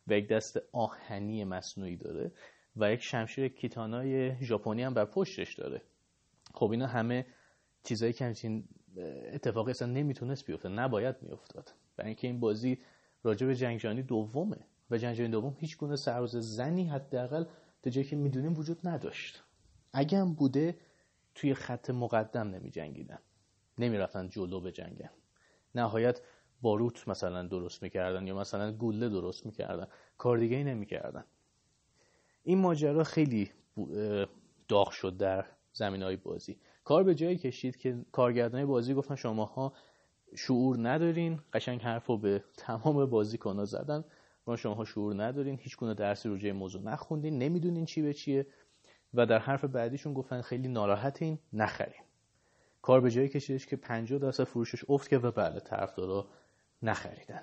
و 0.07 0.13
یک 0.13 0.29
دست 0.29 0.59
آهنی 0.73 1.45
مصنوعی 1.45 1.97
داره 1.97 2.33
و 2.77 2.93
یک 2.93 3.01
شمشیر 3.01 3.49
کیتانای 3.49 4.45
ژاپنی 4.45 4.83
هم 4.83 4.95
بر 4.95 5.05
پشتش 5.05 5.55
داره. 5.55 5.83
خب 6.55 6.71
اینا 6.71 6.87
همه 6.87 7.27
چیزایی 7.83 8.13
که 8.13 8.25
همچین 8.25 8.69
اتفاقی 9.33 9.71
اصلا 9.71 9.89
نمی‌تونست 9.89 10.47
بیفته 10.47 10.69
نباید 10.69 11.17
میافتاد. 11.23 11.73
برای 11.97 12.09
اینکه 12.09 12.27
این 12.27 12.41
بازی 12.41 12.79
راجع 13.23 13.47
به 13.47 13.57
جنگ 13.57 13.81
جهانی 13.81 14.03
دومه 14.03 14.57
و 14.91 14.99
جنگ 14.99 15.31
دوم 15.31 15.57
هیچ 15.59 15.77
گونه 15.77 15.97
سرباز 15.97 16.31
زنی 16.31 16.85
حداقل 16.85 17.45
تا 17.83 17.91
جایی 17.91 18.07
که 18.07 18.17
می‌دونیم 18.17 18.59
وجود 18.59 18.89
نداشت. 18.89 19.43
اگه 19.93 20.19
هم 20.19 20.35
بوده 20.35 20.79
توی 21.35 21.55
خط 21.55 21.91
مقدم 21.91 22.49
نمی 22.49 22.71
جنگیدن 22.71 23.19
نمی 23.79 23.99
رفتن 23.99 24.29
جلو 24.29 24.61
به 24.61 24.73
جنگن 24.73 25.11
نهایت 25.75 26.21
باروت 26.63 27.09
مثلا 27.09 27.43
درست 27.43 27.83
می‌کردن 27.83 28.27
یا 28.27 28.37
مثلا 28.37 28.73
گوله 28.73 29.09
درست 29.09 29.47
می‌کردن. 29.47 29.87
کار 30.19 30.39
دیگه 30.39 30.57
ای 30.57 30.65
نمی‌کردن. 30.65 31.25
این 32.43 32.59
ماجرا 32.59 33.05
خیلی 33.05 33.51
داغ 34.69 34.91
شد 34.91 35.17
در 35.17 35.45
زمین 35.73 36.03
های 36.03 36.17
بازی. 36.17 36.59
کار 36.85 37.05
به 37.05 37.15
جایی 37.15 37.37
کشید 37.37 37.77
که 37.77 38.05
کارگردان 38.13 38.67
بازی 38.67 38.95
گفتن 38.95 39.15
شماها 39.15 39.73
شعور 40.37 40.89
ندارین. 40.89 41.41
قشنگ 41.53 41.83
حرف 41.83 42.07
رو 42.07 42.19
به 42.19 42.45
تمام 42.57 43.07
بازیکنها 43.07 43.65
زدن. 43.65 44.05
ما 44.47 44.57
شماها 44.57 44.85
شعور 44.85 45.23
ندارین. 45.23 45.59
هیچ 45.63 45.77
گونه 45.77 45.95
درسی 45.95 46.29
رو 46.29 46.37
جای 46.37 46.53
موضوع 46.53 46.83
نخوندین. 46.83 47.39
نمی‌دونین 47.39 47.85
چی 47.85 48.03
به 48.03 48.15
چیه. 48.15 48.47
و 49.15 49.27
در 49.27 49.39
حرف 49.39 49.65
بعدیشون 49.65 50.15
گفتن 50.15 50.41
خیلی 50.41 50.69
ناراحتین. 50.69 51.39
نخرین. 51.53 52.03
کار 52.83 53.01
به 53.01 53.11
جایی 53.11 53.29
کشیدش 53.29 53.67
که 53.67 53.77
50 53.77 54.19
درصد 54.19 54.45
فروشش 54.45 54.85
افت 54.89 55.09
کرد 55.09 55.25
و 55.25 55.31
بله 55.31 55.61
طرفدارا 55.61 56.27
نخریدن. 56.83 57.43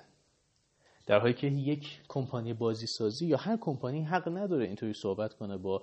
در 1.06 1.18
حالی 1.18 1.34
که 1.34 1.46
یک 1.46 2.00
کمپانی 2.08 2.54
بازی 2.54 2.86
سازی 2.86 3.26
یا 3.26 3.36
هر 3.36 3.56
کمپانی 3.56 4.02
حق 4.02 4.28
نداره 4.28 4.64
اینطوری 4.64 4.92
صحبت 4.92 5.34
کنه 5.34 5.56
با 5.56 5.82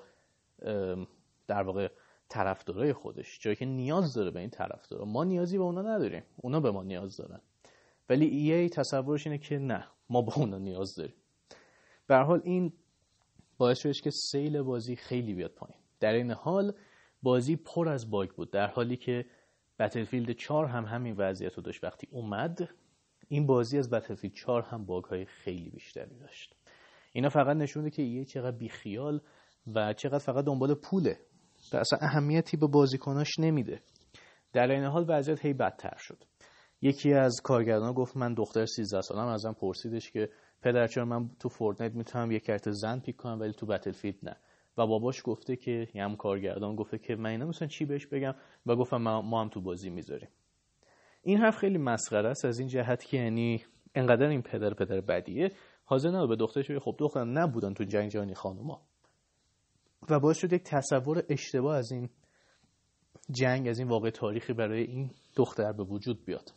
در 1.48 1.64
واقع 1.64 1.90
طرفدارای 2.30 2.94
خودش 2.94 3.40
جایی 3.40 3.56
که 3.56 3.66
نیاز 3.66 4.14
داره 4.14 4.32
به 4.32 4.40
این 4.40 4.50
طرفدارا 4.50 5.06
ما 5.06 5.24
نیازی 5.24 5.58
به 5.58 5.64
اونا 5.64 5.82
نداریم. 5.82 6.24
اونا 6.36 6.60
به 6.60 6.72
ما 6.72 6.84
نیاز 6.84 7.18
دارن. 7.18 7.42
ولی 8.10 8.54
ای 8.54 8.70
تصورش 8.70 9.28
اینه 9.28 9.38
که 9.38 9.58
نه 9.58 9.88
ما 10.10 10.22
با 10.22 10.34
اونا 10.36 10.58
نیاز 10.58 10.96
داریم. 10.96 11.16
به 12.08 12.18
حال 12.18 12.42
این 12.44 12.74
باعث 13.58 13.80
شدش 13.80 14.02
که 14.02 14.10
سیل 14.10 14.62
بازی 14.62 14.96
خیلی 14.96 15.34
بیاد 15.34 15.52
پایین. 15.52 15.80
در 16.00 16.14
این 16.14 16.32
حال 16.32 16.74
بازی 17.24 17.56
پر 17.56 17.90
از 17.90 18.12
باگ 18.12 18.30
بود. 18.30 18.52
در 18.52 18.68
حالی 18.68 18.98
که 18.98 19.26
بتلفیلد 19.80 20.32
4 20.32 20.66
هم 20.66 20.86
همین 20.86 21.16
وضعیت 21.18 21.54
رو 21.54 21.64
داشت 21.64 21.84
وقتی 21.84 22.08
اومد 22.12 22.70
این 23.28 23.46
بازی 23.46 23.78
از 23.78 23.90
بتلفیلد 23.90 24.34
4 24.34 24.62
هم 24.62 24.86
باگ 24.86 25.04
های 25.04 25.26
خیلی 25.26 25.70
بیشتری 25.70 26.20
داشت. 26.20 26.56
اینا 27.12 27.30
فقط 27.30 27.58
نشونده 27.58 27.90
که 27.90 28.02
یه 28.02 28.26
چقدر 28.26 28.58
بیخیال 28.58 29.22
و 29.76 29.94
چقدر 29.94 30.20
فقط 30.20 30.46
دنبال 30.46 30.74
پوله. 30.74 31.20
و 31.74 31.78
اصلا 31.78 32.00
اهمیتی 32.02 32.58
به 32.58 32.68
بازیکناش 32.68 33.40
نمیده. 33.40 33.82
در 34.54 34.72
این 34.72 34.84
حال 34.84 35.06
وضعیت 35.08 35.46
هی 35.46 35.54
بدتر 35.54 35.98
شد. 35.98 36.24
یکی 36.82 37.14
از 37.14 37.42
کارگردان 37.44 37.94
گفت 37.94 38.18
من 38.18 38.34
دختر 38.34 38.66
13 38.66 39.02
سالم 39.02 39.28
ازم 39.28 39.54
پرسیدش 39.54 40.12
که 40.12 40.30
پدر 40.62 40.88
چرا 40.88 41.06
من 41.06 41.30
تو 41.40 41.50
فورتنایت 41.50 41.94
می‌تونم 41.96 42.32
یه 42.32 42.40
کرت 42.40 42.72
زن 42.72 43.00
پیک 43.00 43.16
کنم 43.16 43.40
ولی 43.40 43.54
تو 43.54 43.66
بتلفیلد 43.66 44.16
نه. 44.24 44.36
و 44.78 44.88
باباش 44.88 45.22
گفته 45.26 45.56
که 45.56 45.88
یه 45.94 46.04
هم 46.04 46.16
کارگردان 46.16 46.76
گفته 46.76 46.98
که 46.98 47.16
من 47.16 47.30
اینا 47.30 47.52
چی 47.52 47.86
بهش 47.86 48.08
بگم؟ 48.08 48.36
و 48.66 48.76
گفتم 48.76 48.98
ما 48.98 49.42
هم 49.42 49.50
تو 49.50 49.62
بازی 49.62 49.90
می‌ذاریم. 49.90 50.30
این 51.22 51.38
حرف 51.38 51.58
خیلی 51.58 51.78
مسخره 51.78 52.30
است 52.30 52.46
از 52.46 52.60
این 52.60 52.68
جهت 52.68 53.04
که 53.04 53.18
یعنی 53.18 53.64
انقدر 53.96 54.28
این 54.28 54.42
پدر 54.42 54.74
پدر 54.74 55.02
بدیه 55.02 55.52
حاضر 55.86 56.10
نبود 56.10 56.30
به 56.30 56.36
دخترش 56.36 56.72
خب 56.72 56.96
دختر 57.00 57.26
نبودن 57.26 57.74
تو 57.74 57.84
جنگ 57.84 58.10
جهانی 58.10 58.34
خانوما. 58.34 58.82
و 60.10 60.20
باعث 60.20 60.38
شد 60.38 60.54
یک 60.54 60.64
تصور 60.64 61.24
اشتباه 61.30 61.78
از 61.78 61.92
این 61.92 62.10
جنگ 63.32 63.68
از 63.68 63.80
این 63.80 63.88
واقع 63.88 64.10
تاریخی 64.10 64.54
برای 64.54 64.84
این 64.84 65.12
دختر 65.36 65.72
به 65.72 65.84
وجود 65.84 66.26
بیاد 66.26 66.54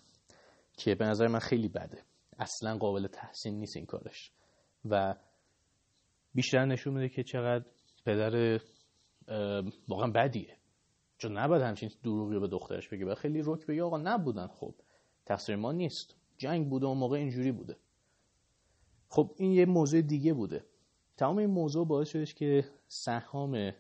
که 0.77 0.95
به 0.95 1.05
نظر 1.05 1.27
من 1.27 1.39
خیلی 1.39 1.69
بده. 1.69 2.03
اصلا 2.39 2.77
قابل 2.77 3.07
تحسین 3.07 3.59
نیست 3.59 3.77
این 3.77 3.87
کارش. 3.87 4.33
و 4.85 5.15
بیشتر 6.35 6.65
نشون 6.65 6.95
میده 6.95 7.09
که 7.09 7.23
چقدر 7.23 7.65
پدر 8.07 8.61
واقعا 9.89 10.11
بدیه. 10.15 10.57
چون 11.19 11.39
نباید 11.39 11.63
همچین 11.63 11.91
دروغی 12.03 12.39
به 12.39 12.49
دخترش 12.49 12.89
بگه. 12.89 13.07
و 13.07 13.15
خیلی 13.15 13.41
روک 13.41 13.67
بگه 13.67 13.83
آقا 13.83 13.99
نبودن. 13.99 14.47
خب 14.47 14.75
تقصیر 15.27 15.57
ما 15.57 15.73
نیست. 15.73 16.17
جنگ 16.39 16.69
بوده 16.71 16.87
اون 16.87 16.99
موقع 16.99 17.17
اینجوری 17.17 17.53
بوده. 17.53 17.77
خب 19.09 19.35
این 19.37 19.53
یه 19.53 19.67
موضوع 19.67 20.03
دیگه 20.03 20.35
بوده. 20.35 20.65
تمام 21.17 21.39
این 21.39 21.51
موضوع 21.51 21.87
باعث 21.87 22.09
شدش 22.09 22.35
که 22.35 22.65
سهام 22.89 23.73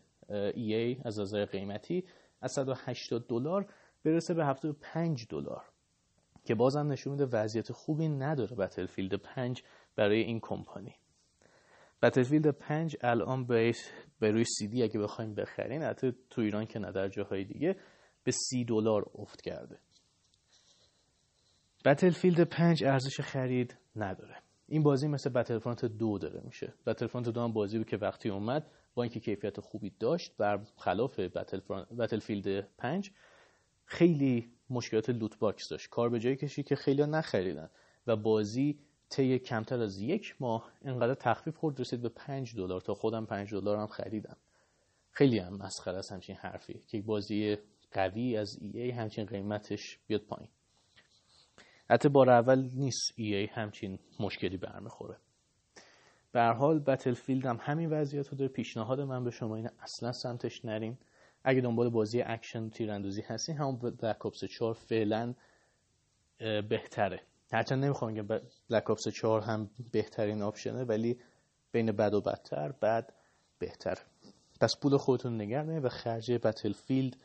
ای 0.54 0.96
از 1.04 1.20
نظر 1.20 1.44
قیمتی 1.44 2.04
از 2.40 2.52
180 2.52 3.26
دلار 3.28 3.72
برسه 4.04 4.34
به 4.34 4.46
75 4.46 5.26
دلار 5.30 5.64
که 6.44 6.54
بازم 6.54 6.92
نشون 6.92 7.12
میده 7.12 7.26
وضعیت 7.26 7.72
خوبی 7.72 8.08
نداره 8.08 8.56
بتلفیلد 8.56 9.14
5 9.14 9.62
برای 9.96 10.20
این 10.20 10.40
کمپانی. 10.42 10.94
بتلفیلد 12.02 12.50
5 12.50 12.96
الان 13.00 13.46
به 13.46 13.72
روی 14.20 14.44
سی 14.44 14.68
دی 14.68 14.82
اگه 14.82 15.00
بخوایم 15.00 15.34
بخرین 15.34 15.82
حتی 15.82 16.12
تو 16.30 16.40
ایران 16.40 16.66
که 16.66 16.78
نه 16.78 16.92
در 16.92 17.08
جاهای 17.08 17.44
دیگه 17.44 17.76
به 18.24 18.32
سی 18.32 18.64
دلار 18.64 19.10
افت 19.14 19.40
کرده. 19.40 19.78
Battlefield 21.84 22.40
5 22.40 22.84
ارزش 22.84 23.20
خرید 23.20 23.78
نداره. 23.96 24.36
این 24.72 24.82
بازی 24.82 25.08
مثل 25.08 25.30
Battlefront 25.30 25.84
دو 25.84 26.18
داره 26.18 26.40
میشه. 26.44 26.74
Battlefront 26.86 27.28
دو 27.28 27.40
هم 27.40 27.52
بازی 27.52 27.78
بود 27.78 27.86
که 27.86 27.96
وقتی 27.96 28.28
اومد 28.28 28.66
با 28.94 29.02
اینکه 29.02 29.20
کیفیت 29.20 29.60
خوبی 29.60 29.92
داشت 30.00 30.36
بر 30.36 30.60
خلاف 30.76 31.18
Battlefield 31.98 32.60
5 32.78 33.10
خیلی 33.84 34.52
مشکلات 34.70 35.10
loot 35.10 35.38
box 35.38 35.68
داشت. 35.68 35.90
کار 35.90 36.08
به 36.08 36.20
جایی 36.20 36.36
کشید 36.36 36.62
که 36.62 36.76
خیلی 36.76 37.02
نخریدن 37.02 37.70
و 38.06 38.16
بازی 38.16 38.78
طی 39.08 39.38
کمتر 39.38 39.80
از 39.80 40.00
یک 40.00 40.36
ماه 40.40 40.72
انقدر 40.82 41.14
تخفیف 41.14 41.56
خورد 41.56 41.80
رسید 41.80 42.02
به 42.02 42.08
5 42.08 42.56
دلار. 42.56 42.80
تا 42.80 42.94
خودم 42.94 43.26
5 43.26 43.54
دلار 43.54 43.76
هم 43.76 43.86
خریدم. 43.86 44.36
خیلی 45.10 45.38
هم 45.38 45.56
مسخره 45.56 45.98
است 45.98 46.12
همچین 46.12 46.36
حرفی. 46.36 46.82
که 46.86 47.02
بازی 47.02 47.56
قوی 47.90 48.36
از 48.36 48.58
EA 48.60 48.90
همچین 48.90 49.26
قیمتش 49.26 49.98
بیاد 50.06 50.20
پایین. 50.20 50.48
حتی 51.92 52.08
بار 52.08 52.30
اول 52.30 52.70
نیست 52.74 53.12
EA 53.16 53.46
همچین 53.46 53.98
مشکلی 54.20 54.56
برمیخوره 54.56 55.16
به 56.32 56.40
هر 56.40 56.52
حال 56.52 56.78
Battlefield 56.78 57.46
هم 57.46 57.58
همین 57.60 57.90
وضعیت 57.90 58.28
رو 58.28 58.36
داره. 58.36 58.52
پیشنهاد 58.52 59.00
من 59.00 59.24
به 59.24 59.30
شما 59.30 59.56
اینه 59.56 59.70
اصلا 59.80 60.12
سمتش 60.12 60.64
نرین. 60.64 60.98
اگه 61.44 61.60
دنبال 61.60 61.90
بازی 61.90 62.22
اکشن 62.22 62.70
تیراندازی 62.70 63.22
هستین 63.22 63.56
همون 63.56 63.76
Black 63.76 64.26
Ops 64.26 64.44
4 64.44 64.74
فعلا 64.74 65.34
بهتره. 66.68 67.20
هرچند 67.52 67.84
نمی‌خوام 67.84 68.14
بگم 68.14 68.40
Black 68.70 68.90
Ops 68.90 69.08
4 69.08 69.40
هم 69.42 69.70
بهترین 69.92 70.42
option 70.42 70.78
ه 70.78 70.84
ولی 70.84 71.20
بین 71.72 71.92
بد 71.92 72.14
و 72.14 72.20
بدتر 72.20 72.72
بد 72.72 73.12
بهتر 73.58 73.98
پس 74.60 74.76
پول 74.82 74.96
خودتون 74.96 75.40
نگرده 75.40 75.80
و 75.80 75.88
خرج 75.88 76.32
بتلفیلد 76.32 77.16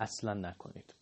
اصلا 0.00 0.34
نکنید. 0.34 0.94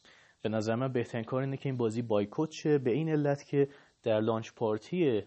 به 0.45 0.51
نظر 0.51 0.75
من 0.75 0.93
بهترین 0.93 1.25
کار 1.25 1.41
اینه 1.43 1.57
که 1.57 1.69
این 1.69 1.77
بازی 1.77 2.03
بایکوت 2.03 2.51
شه. 2.51 2.79
به 2.79 2.91
این 2.91 3.09
علت 3.09 3.45
که 3.45 3.69
در 4.03 4.21
لانچ 4.21 4.53
پارتی 4.53 5.23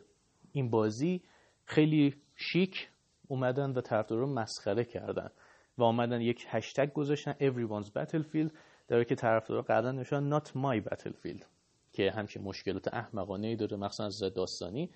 این 0.51 0.69
بازی 0.69 1.23
خیلی 1.65 2.15
شیک 2.35 2.89
اومدن 3.27 3.71
و 3.71 3.81
طرفدارا 3.81 4.21
رو 4.21 4.27
مسخره 4.27 4.83
کردن 4.83 5.29
و 5.77 5.83
اومدن 5.83 6.21
یک 6.21 6.45
هشتگ 6.49 6.93
گذاشتن. 6.93 7.33
Everyone's 7.33 7.87
battlefield 7.87 8.51
در 8.87 9.03
که 9.03 9.15
طرفدارا 9.15 9.61
قبلا 9.61 9.91
نشون 9.91 10.39
not 10.39 10.43
my 10.43 10.89
battlefield 10.89 11.45
که 11.91 12.11
همچین 12.11 12.41
مشکلات 12.41 12.93
احمقانه 12.93 13.47
ای 13.47 13.55
داره 13.55 13.77
مخصوصا 13.77 14.05
از 14.05 14.19
داستانی. 14.19 14.89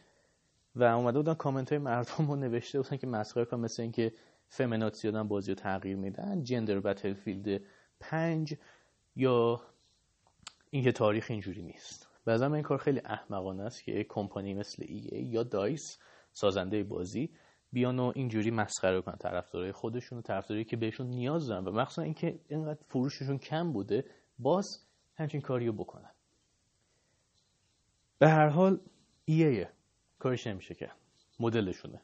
و 0.75 0.83
اومده 0.83 1.19
بودن 1.19 1.33
کامنت 1.33 1.69
های 1.69 1.79
مردم 1.79 2.27
رو 2.27 2.35
نوشته 2.35 2.81
بودن 2.81 2.97
که 2.97 3.07
مسخره 3.07 3.45
کن 3.45 3.59
مثل 3.59 3.81
اینکه 3.81 4.13
فمینات 4.47 4.95
زیادن 4.95 5.27
بازی 5.27 5.51
رو 5.51 5.55
تغییر 5.55 5.95
میدن. 5.95 6.43
جندر 6.43 6.79
بتلفیلد 6.79 7.61
پنج 7.99 8.55
یا 9.15 9.61
اینکه 10.71 10.91
تاریخ 10.91 11.27
اینجوری 11.29 11.61
نیست. 11.61 12.09
به 12.25 12.41
این 12.41 12.61
کار 12.61 12.77
خیلی 12.77 13.01
احمقانه 13.05 13.63
است 13.63 13.83
که 13.83 14.03
کمپانی 14.03 14.53
مثل 14.53 14.83
ای, 14.87 15.07
ای 15.11 15.23
یا 15.23 15.43
دایس 15.43 15.99
سازنده 16.33 16.83
بازی 16.83 17.29
بیان 17.73 17.99
و 17.99 18.11
اینجوری 18.15 18.51
مسخره 18.51 19.01
کنن 19.01 19.15
طرفدارای 19.15 19.71
خودشون 19.71 20.17
و 20.17 20.21
طرفدارایی 20.21 20.65
که 20.65 20.77
بهشون 20.77 21.07
نیاز 21.07 21.47
دارن. 21.47 21.65
و 21.65 21.71
مخصوصا 21.71 22.01
اینکه 22.01 22.39
اینقدر 22.47 22.79
فروششون 22.89 23.37
کم 23.37 23.73
بوده 23.73 24.05
باز 24.39 24.85
همچین 25.15 25.41
کاریو 25.41 25.73
بکنن. 25.73 26.11
به 28.19 28.29
هر 28.29 28.47
حال 28.47 28.79
ایه 29.25 29.69
کارش 30.19 30.47
نمیشه 30.47 30.75
که. 30.75 30.91
مدلشونه. 31.39 32.01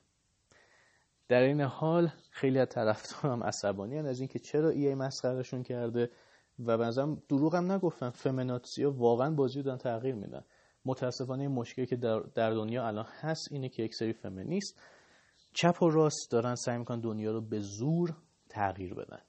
در 1.27 1.41
این 1.41 1.61
حال 1.61 2.11
خیلی 2.29 2.59
از 2.59 2.69
طرفدار 2.69 3.31
هم 3.31 3.43
عصبانی 3.43 3.97
از 3.97 4.19
اینکه 4.19 4.39
چرا 4.39 4.69
ای 4.69 4.95
مسخرهشون 4.95 5.63
کرده؟ 5.63 6.11
و 6.59 6.77
بنظرم 6.77 7.21
دروغ 7.29 7.55
هم 7.55 7.71
نگفتن 7.71 8.09
فمناتسیا 8.09 8.91
واقعا 8.91 9.35
بازی 9.35 9.63
دارن 9.63 9.77
تغییر 9.77 10.15
میدن. 10.15 10.43
متاسفانه 10.85 11.47
مشکلی 11.47 11.85
که 11.85 11.95
در, 11.95 12.19
در 12.19 12.51
دنیا 12.51 12.87
الان 12.87 13.05
هست 13.19 13.51
اینه 13.51 13.69
که 13.69 13.83
یک 13.83 13.95
سری 13.95 14.13
فمینیست 14.13 14.81
چپ 15.53 15.83
و 15.83 15.89
راست 15.89 16.31
دارن 16.31 16.55
سعی 16.55 16.77
می‌کنن 16.77 16.99
دنیا 16.99 17.31
رو 17.31 17.41
به 17.41 17.59
زور 17.59 18.15
تغییر 18.49 18.93
بدن. 18.93 19.19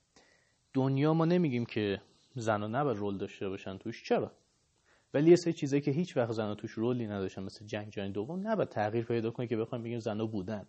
دنیا 0.74 1.14
ما 1.14 1.24
نمیگیم 1.24 1.64
که 1.64 2.00
زن 2.34 2.62
و 2.62 2.68
نباید 2.68 2.96
رول 2.96 3.18
داشته 3.18 3.48
باشن 3.48 3.78
توش 3.78 4.02
چرا؟ 4.08 4.32
ولی 5.14 5.30
یه 5.30 5.36
سری 5.36 5.52
چیزایی 5.52 5.82
که 5.82 5.90
هیچ 5.90 6.16
وقت 6.16 6.32
زن 6.32 6.54
توش 6.54 6.70
رولی 6.70 7.06
نداشتن 7.06 7.42
مثل 7.42 7.66
جنگ 7.66 7.92
جهانی 7.92 8.12
دوم 8.12 8.48
نباید 8.48 8.68
تغییر 8.68 9.04
پیدا 9.04 9.30
کنه 9.30 9.46
که 9.46 9.56
بخوایم 9.56 9.84
بگیم 9.84 9.98
زنا 9.98 10.26
بودن. 10.26 10.66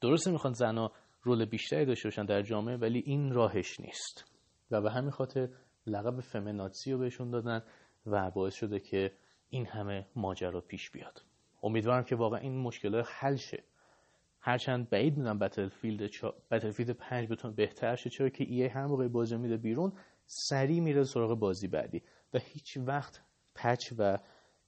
درسته 0.00 0.30
می‌خوان 0.30 0.52
زنا 0.52 0.92
رول 1.22 1.44
بیشتری 1.44 1.84
داشته 1.84 2.08
باشن 2.08 2.24
در 2.24 2.42
جامعه 2.42 2.76
ولی 2.76 3.02
این 3.06 3.32
راهش 3.32 3.80
نیست. 3.80 4.24
و 4.70 4.80
به 4.80 4.90
همین 4.90 5.10
خاطر 5.10 5.48
لقب 5.86 6.20
فمناتسی 6.20 6.92
رو 6.92 6.98
بهشون 6.98 7.30
دادن 7.30 7.62
و 8.06 8.30
باعث 8.30 8.54
شده 8.54 8.80
که 8.80 9.12
این 9.48 9.66
همه 9.66 10.06
ماجرا 10.16 10.60
پیش 10.60 10.90
بیاد. 10.90 11.22
امیدوارم 11.62 12.04
که 12.04 12.16
واقعا 12.16 12.40
این 12.40 12.58
مشکلات 12.58 13.06
حل 13.08 13.36
شه. 13.36 13.64
هرچند 14.40 14.90
بعید 14.90 15.16
می‌دونم 15.16 15.38
بتلفیلد 15.38 16.06
چا... 16.06 16.34
بتلفیلد 16.50 16.90
5 16.90 17.28
بتون 17.28 17.54
بهتر 17.54 17.96
شه. 17.96 18.10
چرا 18.10 18.28
که 18.28 18.44
ای 18.44 18.66
هر 18.66 18.86
موقع 18.86 19.08
بازی 19.08 19.36
میده 19.36 19.56
بیرون 19.56 19.92
سریع 20.26 20.80
میره 20.80 21.04
سراغ 21.04 21.38
بازی 21.38 21.68
بعدی. 21.68 22.02
و 22.34 22.38
هیچ 22.38 22.76
وقت 22.76 23.20
پچ 23.54 23.92
و 23.98 24.18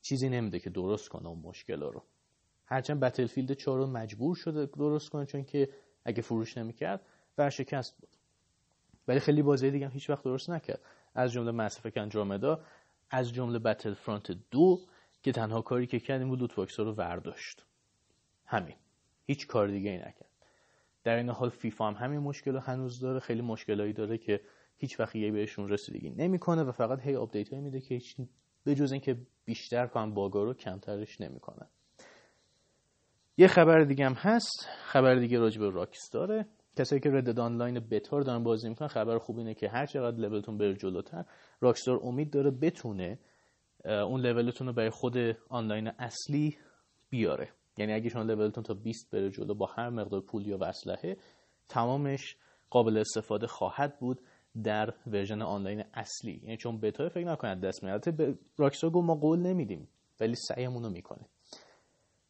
چیزی 0.02 0.28
نمیده 0.28 0.58
که 0.60 0.70
درست 0.70 1.08
کنه 1.08 1.28
اون 1.28 1.38
مشکل 1.38 1.82
رو. 1.82 2.02
هرچند 2.66 3.00
بتلفیلد 3.00 3.52
4 3.52 3.78
رو 3.78 3.86
مجبور 3.86 4.36
شده 4.36 4.66
درست 4.66 5.10
کنه 5.10 5.26
چون 5.26 5.44
که 5.44 5.68
اگه 6.04 6.22
فروش 6.22 6.58
نمی‌کرد 6.58 7.00
ورشکست 7.38 7.96
بود. 8.00 8.16
ولی 9.08 9.20
خیلی 9.20 9.42
بازی 9.42 9.70
دیگه 9.70 9.86
هم 9.86 9.92
هیچ 9.92 10.10
وقت 10.10 10.24
درست 10.24 10.50
نکرد. 10.50 10.80
از 11.14 11.32
جمله 11.32 11.50
مصرف 11.50 11.92
انجامدا 11.96 12.64
از 13.10 13.32
جمله 13.32 13.58
بتل 13.58 13.94
فرانت 13.94 14.32
دو 14.50 14.80
که 15.22 15.32
تنها 15.32 15.62
کاری 15.62 15.86
که 15.86 16.00
کرد 16.00 16.20
این 16.20 16.28
بود 16.28 16.40
لوت 16.40 16.78
رو 16.78 16.92
ورداشت. 16.92 17.64
همین. 18.46 18.76
هیچ 19.26 19.46
کار 19.46 19.68
دیگه 19.68 19.90
ای 19.90 19.98
نکرد. 19.98 20.28
در 21.04 21.16
این 21.16 21.28
حال 21.28 21.48
فیفا 21.48 21.86
هم 21.86 21.94
همین 21.94 22.20
مشکل 22.20 22.52
رو 22.52 22.58
هنوز 22.58 23.00
داره. 23.00 23.20
خیلی 23.20 23.42
مشکلایی 23.42 23.92
داره 23.92 24.18
که 24.18 24.40
هیچ 24.76 25.00
وقت 25.00 25.16
یه 25.16 25.32
بهشون 25.32 25.68
رسیدگی 25.68 26.10
نمی‌کنه 26.10 26.62
و 26.62 26.72
فقط 26.72 27.00
هی 27.00 27.16
update 27.16 27.48
هایی 27.48 27.62
میده 27.62 27.80
که 27.80 27.94
هیچ 27.94 28.16
به 28.64 28.74
جز 28.74 28.92
اینکه 28.92 29.16
بیشتر 29.44 29.86
کنن 29.86 30.14
bug 30.14 30.37
ا 30.37 30.44
رو 30.44 30.54
کمترش 30.54 31.20
نمی‌کنه 31.20 31.66
یه 33.36 33.46
خبر 33.46 33.80
دیگه 33.80 34.06
هم 34.06 34.12
هست. 34.12 34.68
خبر 34.84 35.14
دیگه 35.14 35.38
راجع 35.38 35.60
به 35.60 35.70
Rockstar 35.70 36.38
ه 36.38 36.46
کسایی 36.76 37.00
که 37.00 37.10
Red 37.10 37.40
Online 37.40 37.80
beta 37.90 38.18
رو 38.18 38.24
دارن 38.24 38.44
بازی 38.44 38.68
می‌کنن 38.68 38.88
خبر 38.88 39.18
خوب 39.18 39.38
اینه 39.38 39.54
که 39.54 39.68
هر 39.68 39.86
چقدر 39.86 40.16
لولتون 40.16 40.58
بره 40.58 40.74
جلوتر 40.74 41.24
Rockstar 41.60 42.00
امید 42.02 42.30
داره 42.30 42.50
بتونه 42.50 43.18
اون 43.84 44.20
لولتون 44.20 44.66
رو 44.66 44.72
برای 44.72 44.90
خود 44.90 45.16
آنلاین 45.48 45.88
اصلی 45.98 46.56
بیاره. 47.10 47.48
یعنی 47.78 47.92
اگه 47.92 48.08
شما 48.08 48.22
لولتون 48.22 48.64
تا 48.64 48.74
20 48.74 49.10
بره 49.10 49.30
جلو 49.30 49.54
با 49.54 49.66
هر 49.66 49.90
مقدار 49.90 50.20
پول 50.20 50.46
یا 50.46 50.56
اسلحه 50.56 51.16
تمامش 51.68 52.36
قابل 52.70 52.98
استفاده 52.98 53.46
خواهد 53.46 53.98
بود 53.98 54.20
در 54.64 54.94
version 55.06 55.42
آنلاین 55.42 55.84
اصلی. 55.94 56.40
یعنی 56.42 56.56
چون 56.56 56.80
بتا 56.80 57.08
فکر 57.08 57.26
نکنید 57.26 57.60
دست 57.60 57.84
میاد 57.84 58.04
Rockstar 58.56 58.90
گفت 58.90 59.06
ما 59.06 59.14
قول 59.14 59.38
نمیدیم 59.38 59.88
ولی 60.20 60.34
سعیمون 60.34 60.82
رو 60.82 60.90
می‌کنیم. 60.90 61.26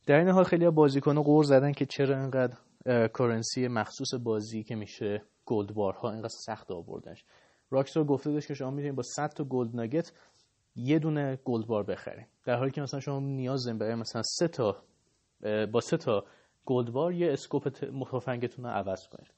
در 0.06 0.18
این 0.18 0.28
حال 0.28 0.44
خیلی 0.44 0.70
بازیکن 0.70 1.22
غر 1.23 1.44
زدن 1.44 1.72
که 1.72 1.87
چرا 1.87 2.16
انقدر 2.16 2.56
currency 2.87 3.68
مخصوص 3.68 4.14
بازی 4.14 4.62
که 4.62 4.74
میشه 4.74 5.22
gold 5.47 5.75
bar 5.75 6.03
ها 6.03 6.12
اینقدر 6.12 6.34
سخت 6.46 6.70
آوردنش 6.70 7.24
Rockstar 7.71 8.04
گفته 8.04 8.32
داشت 8.32 8.48
که 8.48 8.54
شما 8.54 8.70
می‌تونید 8.70 8.96
با 8.96 9.02
100 9.02 9.28
تا 9.28 9.44
gold 9.44 9.76
nugget 9.76 10.12
یه 10.76 10.98
دونه 10.98 11.38
gold 11.44 11.66
bar 11.66 11.85
بخرید. 11.84 12.26
در 12.44 12.56
حالی 12.56 12.70
که 12.70 12.80
مثلا 12.80 13.00
شما 13.00 13.20
نیاز 13.20 13.64
دارید 13.64 13.80
برای 13.80 13.95
مثلا 13.95 14.23
سه 14.23 14.49
تا 14.49 14.82
با 15.73 15.80
سه 15.80 15.97
تا 15.97 16.25
gold 16.65 16.93
bar 16.93 17.12
یه 17.12 17.32
scope 17.32 17.69
تفنگتون 18.12 18.64
رو 18.64 18.71
عوض 18.71 19.08
کنید. 19.08 19.30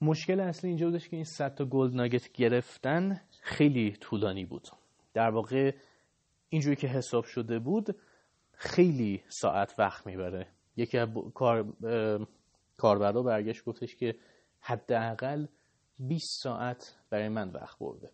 مشکل 0.00 0.40
اصلی 0.40 0.68
اینجا 0.68 0.86
بودش 0.86 1.08
که 1.08 1.16
این 1.16 1.24
100 1.24 1.54
تا 1.54 1.64
gold 1.64 1.94
nugget 1.94 2.32
گرفتن 2.32 3.20
خیلی 3.40 3.96
طولانی 4.00 4.44
بود. 4.44 4.68
در 5.14 5.30
واقع 5.30 5.74
اینجوری 6.48 6.76
که 6.76 6.86
حساب 6.86 7.24
شده 7.24 7.58
بود 7.58 7.96
خیلی 8.52 9.22
ساعت 9.28 9.74
وقت 9.78 10.06
می‌بره 10.06 10.46
یکی 10.76 10.98
از 10.98 11.08
کار 11.34 11.74
کاربرا 12.78 13.22
برگشت 13.22 13.64
گفتش 13.64 13.96
که 13.96 14.14
حداقل 14.60 15.46
20 15.98 16.42
ساعت 16.42 16.94
برای 17.10 17.28
من 17.28 17.50
وقت 17.50 17.78
برده. 17.78 18.10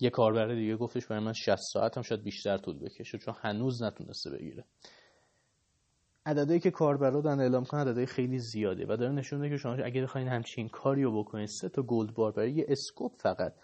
یه 0.00 0.10
کاربر 0.10 0.54
دیگه 0.54 0.76
گفتش 0.76 1.06
برای 1.06 1.24
من 1.24 1.32
60 1.32 1.56
ساعت 1.72 1.96
هم 1.96 2.02
شاید 2.02 2.22
بیشتر 2.22 2.58
طول 2.58 2.78
بکشه 2.78 3.18
چون 3.18 3.34
هنوز 3.42 3.82
نتونسته 3.82 4.30
بگیره. 4.30 4.64
عددی 6.26 6.60
که 6.60 6.70
کاربرا 6.70 7.20
دارن 7.20 7.40
اعلام 7.40 7.64
کنن 7.64 7.80
عددی 7.80 8.06
خیلی 8.06 8.38
زیاده 8.38 8.86
و 8.88 8.96
داره 8.96 9.12
نشون 9.12 9.40
میده 9.40 9.54
که 9.54 9.62
شما 9.62 9.72
اگه 9.72 10.02
بخواین 10.02 10.28
همچین 10.28 10.68
کاری 10.68 11.02
رو 11.02 11.22
بکنین 11.22 11.46
سه 11.46 11.68
تا 11.68 11.82
gold 11.82 12.14
bar 12.14 12.32
برای 12.32 12.52
یه 12.52 12.66
scope 12.68 13.12
فقط 13.16 13.54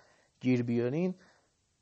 گیر 0.40 0.62
بیارین 0.62 1.14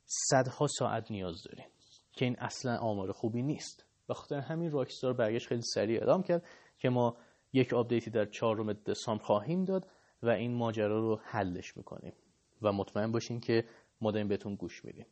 صدها 0.05 0.67
ساعت 0.67 1.11
نیاز 1.11 1.43
دارین 1.43 1.65
که 2.11 2.25
این 2.25 2.35
اصلا 2.39 2.77
آمار 2.77 3.11
خوبی 3.11 3.41
نیست. 3.41 3.85
به 4.07 4.13
خاطر 4.13 4.39
همین 4.39 4.71
Rockstar 4.71 5.13
برگشت 5.13 5.47
خیلی 5.47 5.61
سریع 5.61 5.99
اعلام 5.99 6.23
کرد 6.23 6.45
که 6.77 6.89
ما 6.89 7.17
یک 7.53 7.73
آپدیتی 7.73 8.09
در 8.09 8.25
چهارم 8.25 8.73
دسامبر 8.73 9.23
خواهیم 9.23 9.65
داد 9.65 9.87
و 10.23 10.29
این 10.29 10.53
ماجرا 10.53 10.99
رو 10.99 11.21
حلش 11.23 11.77
می‌کنیم 11.77 12.13
و 12.61 12.71
مطمئن 12.71 13.11
باشین 13.11 13.39
که 13.39 13.65
ما 14.01 14.11
داریم 14.11 14.27
بهتون 14.27 14.55
گوش 14.55 14.85
میدیم. 14.85 15.05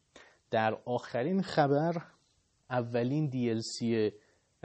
در 0.52 0.78
آخرین 0.86 1.42
خبر 1.42 1.94
اولین 2.70 3.32
DLC 3.32 4.12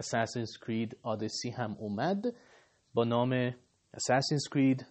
Assassin's 0.01 0.59
Creed 0.65 0.91
Odyssey 0.91 1.53
هم 1.57 1.77
اومد 1.79 2.25
با 2.95 3.05
نام 3.05 3.51
Assassin's 3.97 4.49
Creed 4.55 4.83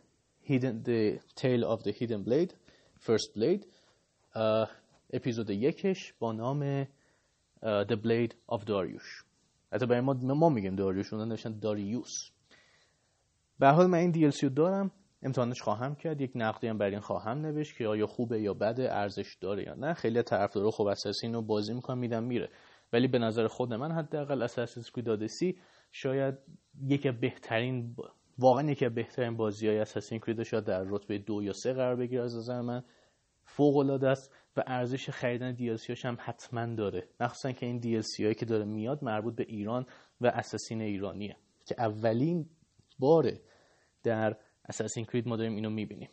Hidden, 0.49 0.83
The 0.83 1.19
Tale 1.35 1.63
of 1.63 1.83
the 1.83 1.91
Hidden 1.91 2.23
Blade 2.23 2.53
First 2.99 3.33
Blade. 3.35 3.65
اپیزود 5.13 5.49
یکش 5.49 6.13
با 6.19 6.31
نام 6.31 6.83
The 7.63 7.95
Blade 8.03 8.33
of 8.51 8.61
Darius. 8.61 9.24
حتی 9.75 9.85
برای 9.85 10.01
ما 10.01 10.13
ما 10.13 10.49
میگیم 10.49 10.75
داریوش 10.75 11.13
اونها 11.13 11.27
نوشتن 11.27 11.59
داریوس. 11.59 12.11
به 13.59 13.67
حال 13.67 13.87
من 13.87 13.97
این 13.97 14.13
DLC 14.13 14.43
رو 14.43 14.49
دارم. 14.49 14.91
امتحانش 15.21 15.61
خواهم 15.61 15.95
کرد. 15.95 16.21
یک 16.21 16.31
نقدی 16.35 16.67
هم 16.67 16.77
بر 16.77 16.85
این 16.85 16.99
خواهم 16.99 17.37
نوشت 17.37 17.77
که 17.77 17.87
آیا 17.87 18.07
خوبه 18.07 18.41
یا 18.41 18.53
بده 18.53 18.93
ارزش 18.93 19.37
داره 19.41 19.63
یا 19.63 19.73
نه. 19.73 19.93
خیلی 19.93 20.21
طرفدارا 20.21 20.71
خوب 20.71 20.87
اساسین 20.87 21.33
رو 21.33 21.41
بازی 21.41 21.73
می‌کنم 21.73 21.97
میدم 21.97 22.23
میره. 22.23 22.49
ولی 22.93 23.07
به 23.07 23.19
نظر 23.19 23.47
خود 23.47 23.73
من 23.73 23.91
حداقل 23.91 24.41
اساسینز 24.41 24.89
کرید 24.91 25.09
اودیسی 25.09 25.59
شاید 25.91 26.35
یکی 26.87 27.11
بهترین 27.11 27.95
واقعا 28.39 28.71
یکی 28.71 28.89
بهترین 28.89 29.37
بازی 29.37 29.67
های 29.67 29.79
اساسین 29.79 30.19
کرید 30.19 30.43
شاید 30.43 30.63
در 30.63 30.83
رتبه 30.87 31.17
دو 31.17 31.43
یا 31.43 31.53
سه 31.53 31.73
قرار 31.73 31.95
بگیره 31.95 32.23
از 32.23 32.37
نظر 32.37 32.61
من. 32.61 32.83
فوق 33.45 33.77
العاده 33.77 34.09
است. 34.09 34.33
و 34.57 34.63
ارزش 34.67 35.09
خریدن 35.09 35.55
DLC 35.55 36.05
هم 36.05 36.17
حتما 36.19 36.75
داره. 36.75 37.07
مخصوصا 37.19 37.51
که 37.51 37.65
این 37.65 37.81
DLC 37.81 38.19
هایی 38.19 38.35
که 38.35 38.45
داره 38.45 38.65
میاد 38.65 39.03
مربوط 39.03 39.35
به 39.35 39.45
ایران 39.47 39.85
و 40.21 40.27
اساسین 40.27 40.81
ایرانیه. 40.81 41.37
که 41.65 41.75
اولین 41.77 42.49
باره 42.99 43.41
در 44.03 44.37
اساسین 44.65 45.05
کرید 45.05 45.27
ما 45.27 45.37
داریم 45.37 45.55
اینو 45.55 45.69
می‌بینیم. 45.69 46.09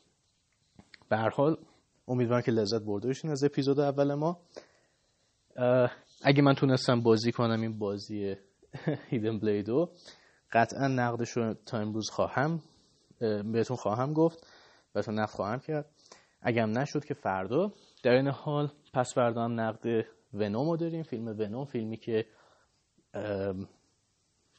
به 1.09 1.17
هر 1.17 1.31
حال 1.31 1.57
امیدوارم 2.09 2.43
که 2.43 2.53
لذت 2.53 2.83
برده 2.83 3.13
از 3.31 3.45
اپیزود 3.45 3.81
اول 3.81 4.15
ما. 4.15 4.41
اگه 6.25 6.43
من 6.43 6.55
تونستم 6.55 7.01
بازی 7.03 7.33
کنم 7.33 7.61
این 7.61 7.79
بازی 7.79 8.37
هیدن 9.11 9.39
بلیدو 9.39 9.93
قطعا 10.53 10.89
نقدش 10.89 11.31
رو 11.31 11.55
تا 11.55 11.79
امروز 11.79 12.11
خواهم 12.11 12.63
بهتون 13.53 13.77
خواهم 13.77 14.13
گفت. 14.13 14.47
بهتون 14.93 15.19
نقد 15.19 15.31
خواهم 15.31 15.61
کرد. 15.61 15.91
اگرم 16.43 16.79
نشد 16.79 17.05
که 17.05 17.15
فردا. 17.15 17.73
در 18.03 18.13
این 18.13 18.29
حال 18.29 18.69
پس 18.95 19.15
فردا 19.15 19.45
هم 19.45 19.61
نقد 19.61 20.05
ونوم 20.35 20.71
رو 20.71 20.77
داریم. 20.77 21.03
فیلم 21.03 21.27
ونوم 21.29 21.65
فیلمی 21.65 21.97
که 21.97 22.27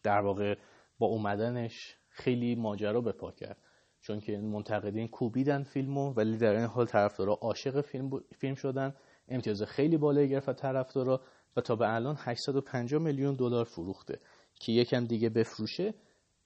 در 0.03 0.21
واقع 0.21 0.55
با 0.99 1.07
اومدنش 1.07 1.95
خیلی 2.09 2.55
ماجرا 2.55 3.01
به 3.01 3.11
پا 3.11 3.31
کرد. 3.31 3.57
چون 4.01 4.19
که 4.19 4.37
منتقدین 4.37 5.07
کوبیدن 5.07 5.63
فیلمو 5.63 6.13
ولی 6.13 6.37
در 6.37 6.55
این 6.55 6.65
حال 6.65 6.85
طرفدارا 6.85 7.33
عاشق 7.33 7.81
فیلم, 7.81 8.09
فیلم 8.39 8.55
شدن. 8.55 8.93
امتیاز 9.27 9.63
خیلی 9.63 9.97
بالایی 9.97 10.29
گرفت 10.29 10.53
طرفدارا 10.53 11.21
و 11.57 11.61
تا 11.61 11.75
به 11.75 11.93
الان 11.93 12.15
850 12.19 13.01
میلیون 13.01 13.35
دلار 13.35 13.65
فروخته 13.65 14.19
که 14.59 14.71
یکم 14.71 15.05
دیگه 15.05 15.29
بفروشه. 15.29 15.93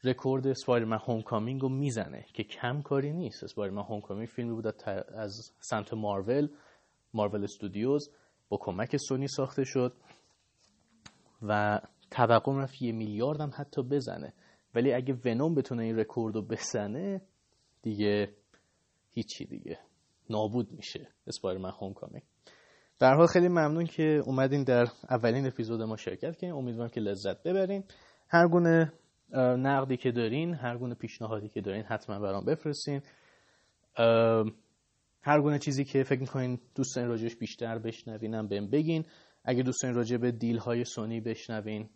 رکورد 0.07 0.47
Spider-Man 0.47 0.97
Homecoming 0.97 1.61
رو 1.61 1.69
می‌زنه 1.69 2.25
که 2.33 2.43
کم 2.43 2.81
کاری 2.81 3.13
نیست. 3.13 3.43
Spider-Man 3.43 3.81
Homecoming 3.81 4.27
فیلمی 4.27 4.53
بود 4.53 4.67
از 5.15 5.51
سمت 5.59 5.93
Marvel 5.93 6.49
Marvel 7.13 7.43
Studios 7.43 8.09
با 8.49 8.57
کمک 8.61 8.97
سونی 8.97 9.27
ساخته 9.27 9.63
شد 9.63 9.93
و 11.41 11.81
توقع 12.11 12.61
رفت 12.61 12.81
یه 12.81 12.91
میلیارد 12.91 13.41
هم 13.41 13.51
حتی 13.57 13.83
بزنه. 13.83 14.33
ولی 14.75 14.93
اگه 14.93 15.17
Venom 15.25 15.55
بتونه 15.55 15.83
این 15.83 15.99
رکورد 15.99 16.35
رو 16.35 16.41
بزنه 16.41 17.21
دیگه 17.81 18.35
هیچی 19.11 19.45
دیگه. 19.45 19.79
نابود 20.29 20.71
میشه 20.71 21.07
Spider-Man 21.27 21.71
Homecoming 21.71 22.23
در 22.99 23.13
حال 23.13 23.27
خیلی 23.27 23.47
ممنون 23.47 23.85
که 23.85 24.21
اومدین 24.25 24.63
در 24.63 24.87
اولین 25.09 25.47
اپیزود 25.47 25.81
ما 25.81 25.97
شرکت 25.97 26.37
کنین 26.37 26.53
امیدوارم 26.53 26.89
که 26.89 27.01
لذت 27.01 27.43
ببرین. 27.43 27.83
هر 28.29 28.47
گونه 28.47 28.93
نقدی 29.35 29.97
که 29.97 30.11
دارین 30.11 30.53
هر 30.53 30.77
گونه 30.77 30.95
پیشنهادی 30.95 31.49
که 31.49 31.61
دارین 31.61 31.83
حتما 31.83 32.19
برام 32.19 32.45
بفرستین. 32.45 33.01
هر 35.21 35.41
گونه 35.41 35.59
چیزی 35.59 35.85
که 35.85 36.03
فکر 36.03 36.19
می‌کنین 36.19 36.59
دوست 36.75 36.95
دارین 36.95 37.09
راجعش 37.09 37.35
بیشتر 37.35 37.79
بشنوینم 37.79 38.47
بهم 38.47 38.69
بگین. 38.69 39.05
اگه 39.45 39.63
دوست 39.63 39.83
دارین 39.83 39.97
راجع 39.97 40.17
به 40.17 40.31
دیل 40.31 40.57
های 40.57 40.83
سونی 40.83 41.21
بشنوین 41.21 41.89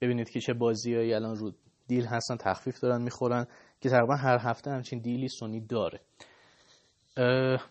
ببینید 0.00 0.30
که 0.30 0.40
چه 0.40 0.52
بازیهایی 0.52 1.14
الان 1.14 1.36
رو 1.36 1.52
دیل 1.88 2.04
هستن 2.06 2.36
تخفیف 2.36 2.80
دارن 2.80 3.02
می‌خورن 3.02 3.46
که 3.80 3.88
تقریبا 3.88 4.16
هر 4.16 4.38
هفته 4.38 4.70
همچین 4.70 4.98
دیلی 4.98 5.28
سونی 5.28 5.60
داره. 5.60 6.00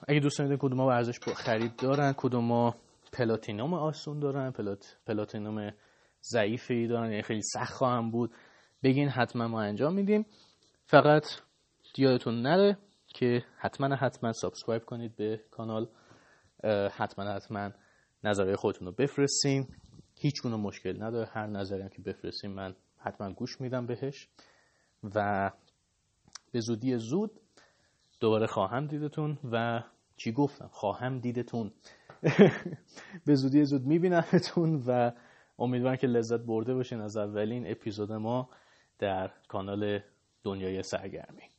اگه 0.07 0.19
دوست 0.19 0.39
دارید 0.39 0.59
کدوم 0.59 0.79
ها 0.79 0.93
ارزش 0.93 1.19
خرید 1.19 1.75
دارن 1.75 2.13
کدوم 2.17 2.51
ها 2.51 2.75
platinum 3.13 3.73
آسون 3.73 4.19
دارن 4.19 4.51
plat 4.51 4.97
platinum 5.07 5.71
ضعیفی 6.23 6.87
دارن 6.87 7.09
یعنی 7.09 7.21
خیلی 7.21 7.41
سخت 7.41 7.73
خواهم 7.73 8.11
بود. 8.11 8.33
بگین 8.83 9.09
حتما 9.09 9.47
ما 9.47 9.61
انجام 9.61 9.93
میدیم. 9.93 10.25
فقط 10.85 11.25
یادتون 11.97 12.41
نره 12.41 12.77
که 13.07 13.43
حتما 13.57 13.95
حتما 13.95 14.33
subscribe 14.33 14.85
کنید 14.85 15.15
به 15.15 15.41
کانال. 15.51 15.87
حتما 16.91 17.25
حتما 17.25 17.71
نظرهای 18.23 18.55
خودتون 18.55 18.87
رو 18.87 18.93
بفرستین. 18.93 19.67
هیچ 20.19 20.41
گونه 20.41 20.55
مشکل 20.55 21.03
نداره. 21.03 21.29
هر 21.33 21.47
نظری 21.47 21.89
که 21.89 22.01
بفرستین 22.01 22.51
من 22.51 22.75
حتما 22.97 23.31
گوش 23.31 23.61
میدم 23.61 23.85
بهش. 23.85 24.27
و 25.15 25.51
به 26.51 26.59
زودی 26.59 26.97
زود 26.97 27.39
دوباره 28.19 28.47
خواهم 28.47 28.87
دیدتون 28.87 29.37
و 29.51 29.83
چی 30.17 30.31
گفتم؟ 30.31 30.69
خواهم 30.71 31.19
دیدتون. 31.19 31.71
به 33.25 33.35
زودی 33.35 33.65
زود 33.65 33.85
میبینمتون 33.85 34.83
و 34.87 35.11
امیدوارم 35.61 35.95
که 35.95 36.07
لذت 36.07 36.39
برده 36.39 36.73
باشین 36.73 37.01
از 37.01 37.17
اولین 37.17 37.71
اپیزود 37.71 38.11
ما 38.11 38.49
در 38.99 39.31
کانال 39.47 39.99
دنیای 40.43 40.83
سرگرمی. 40.83 41.50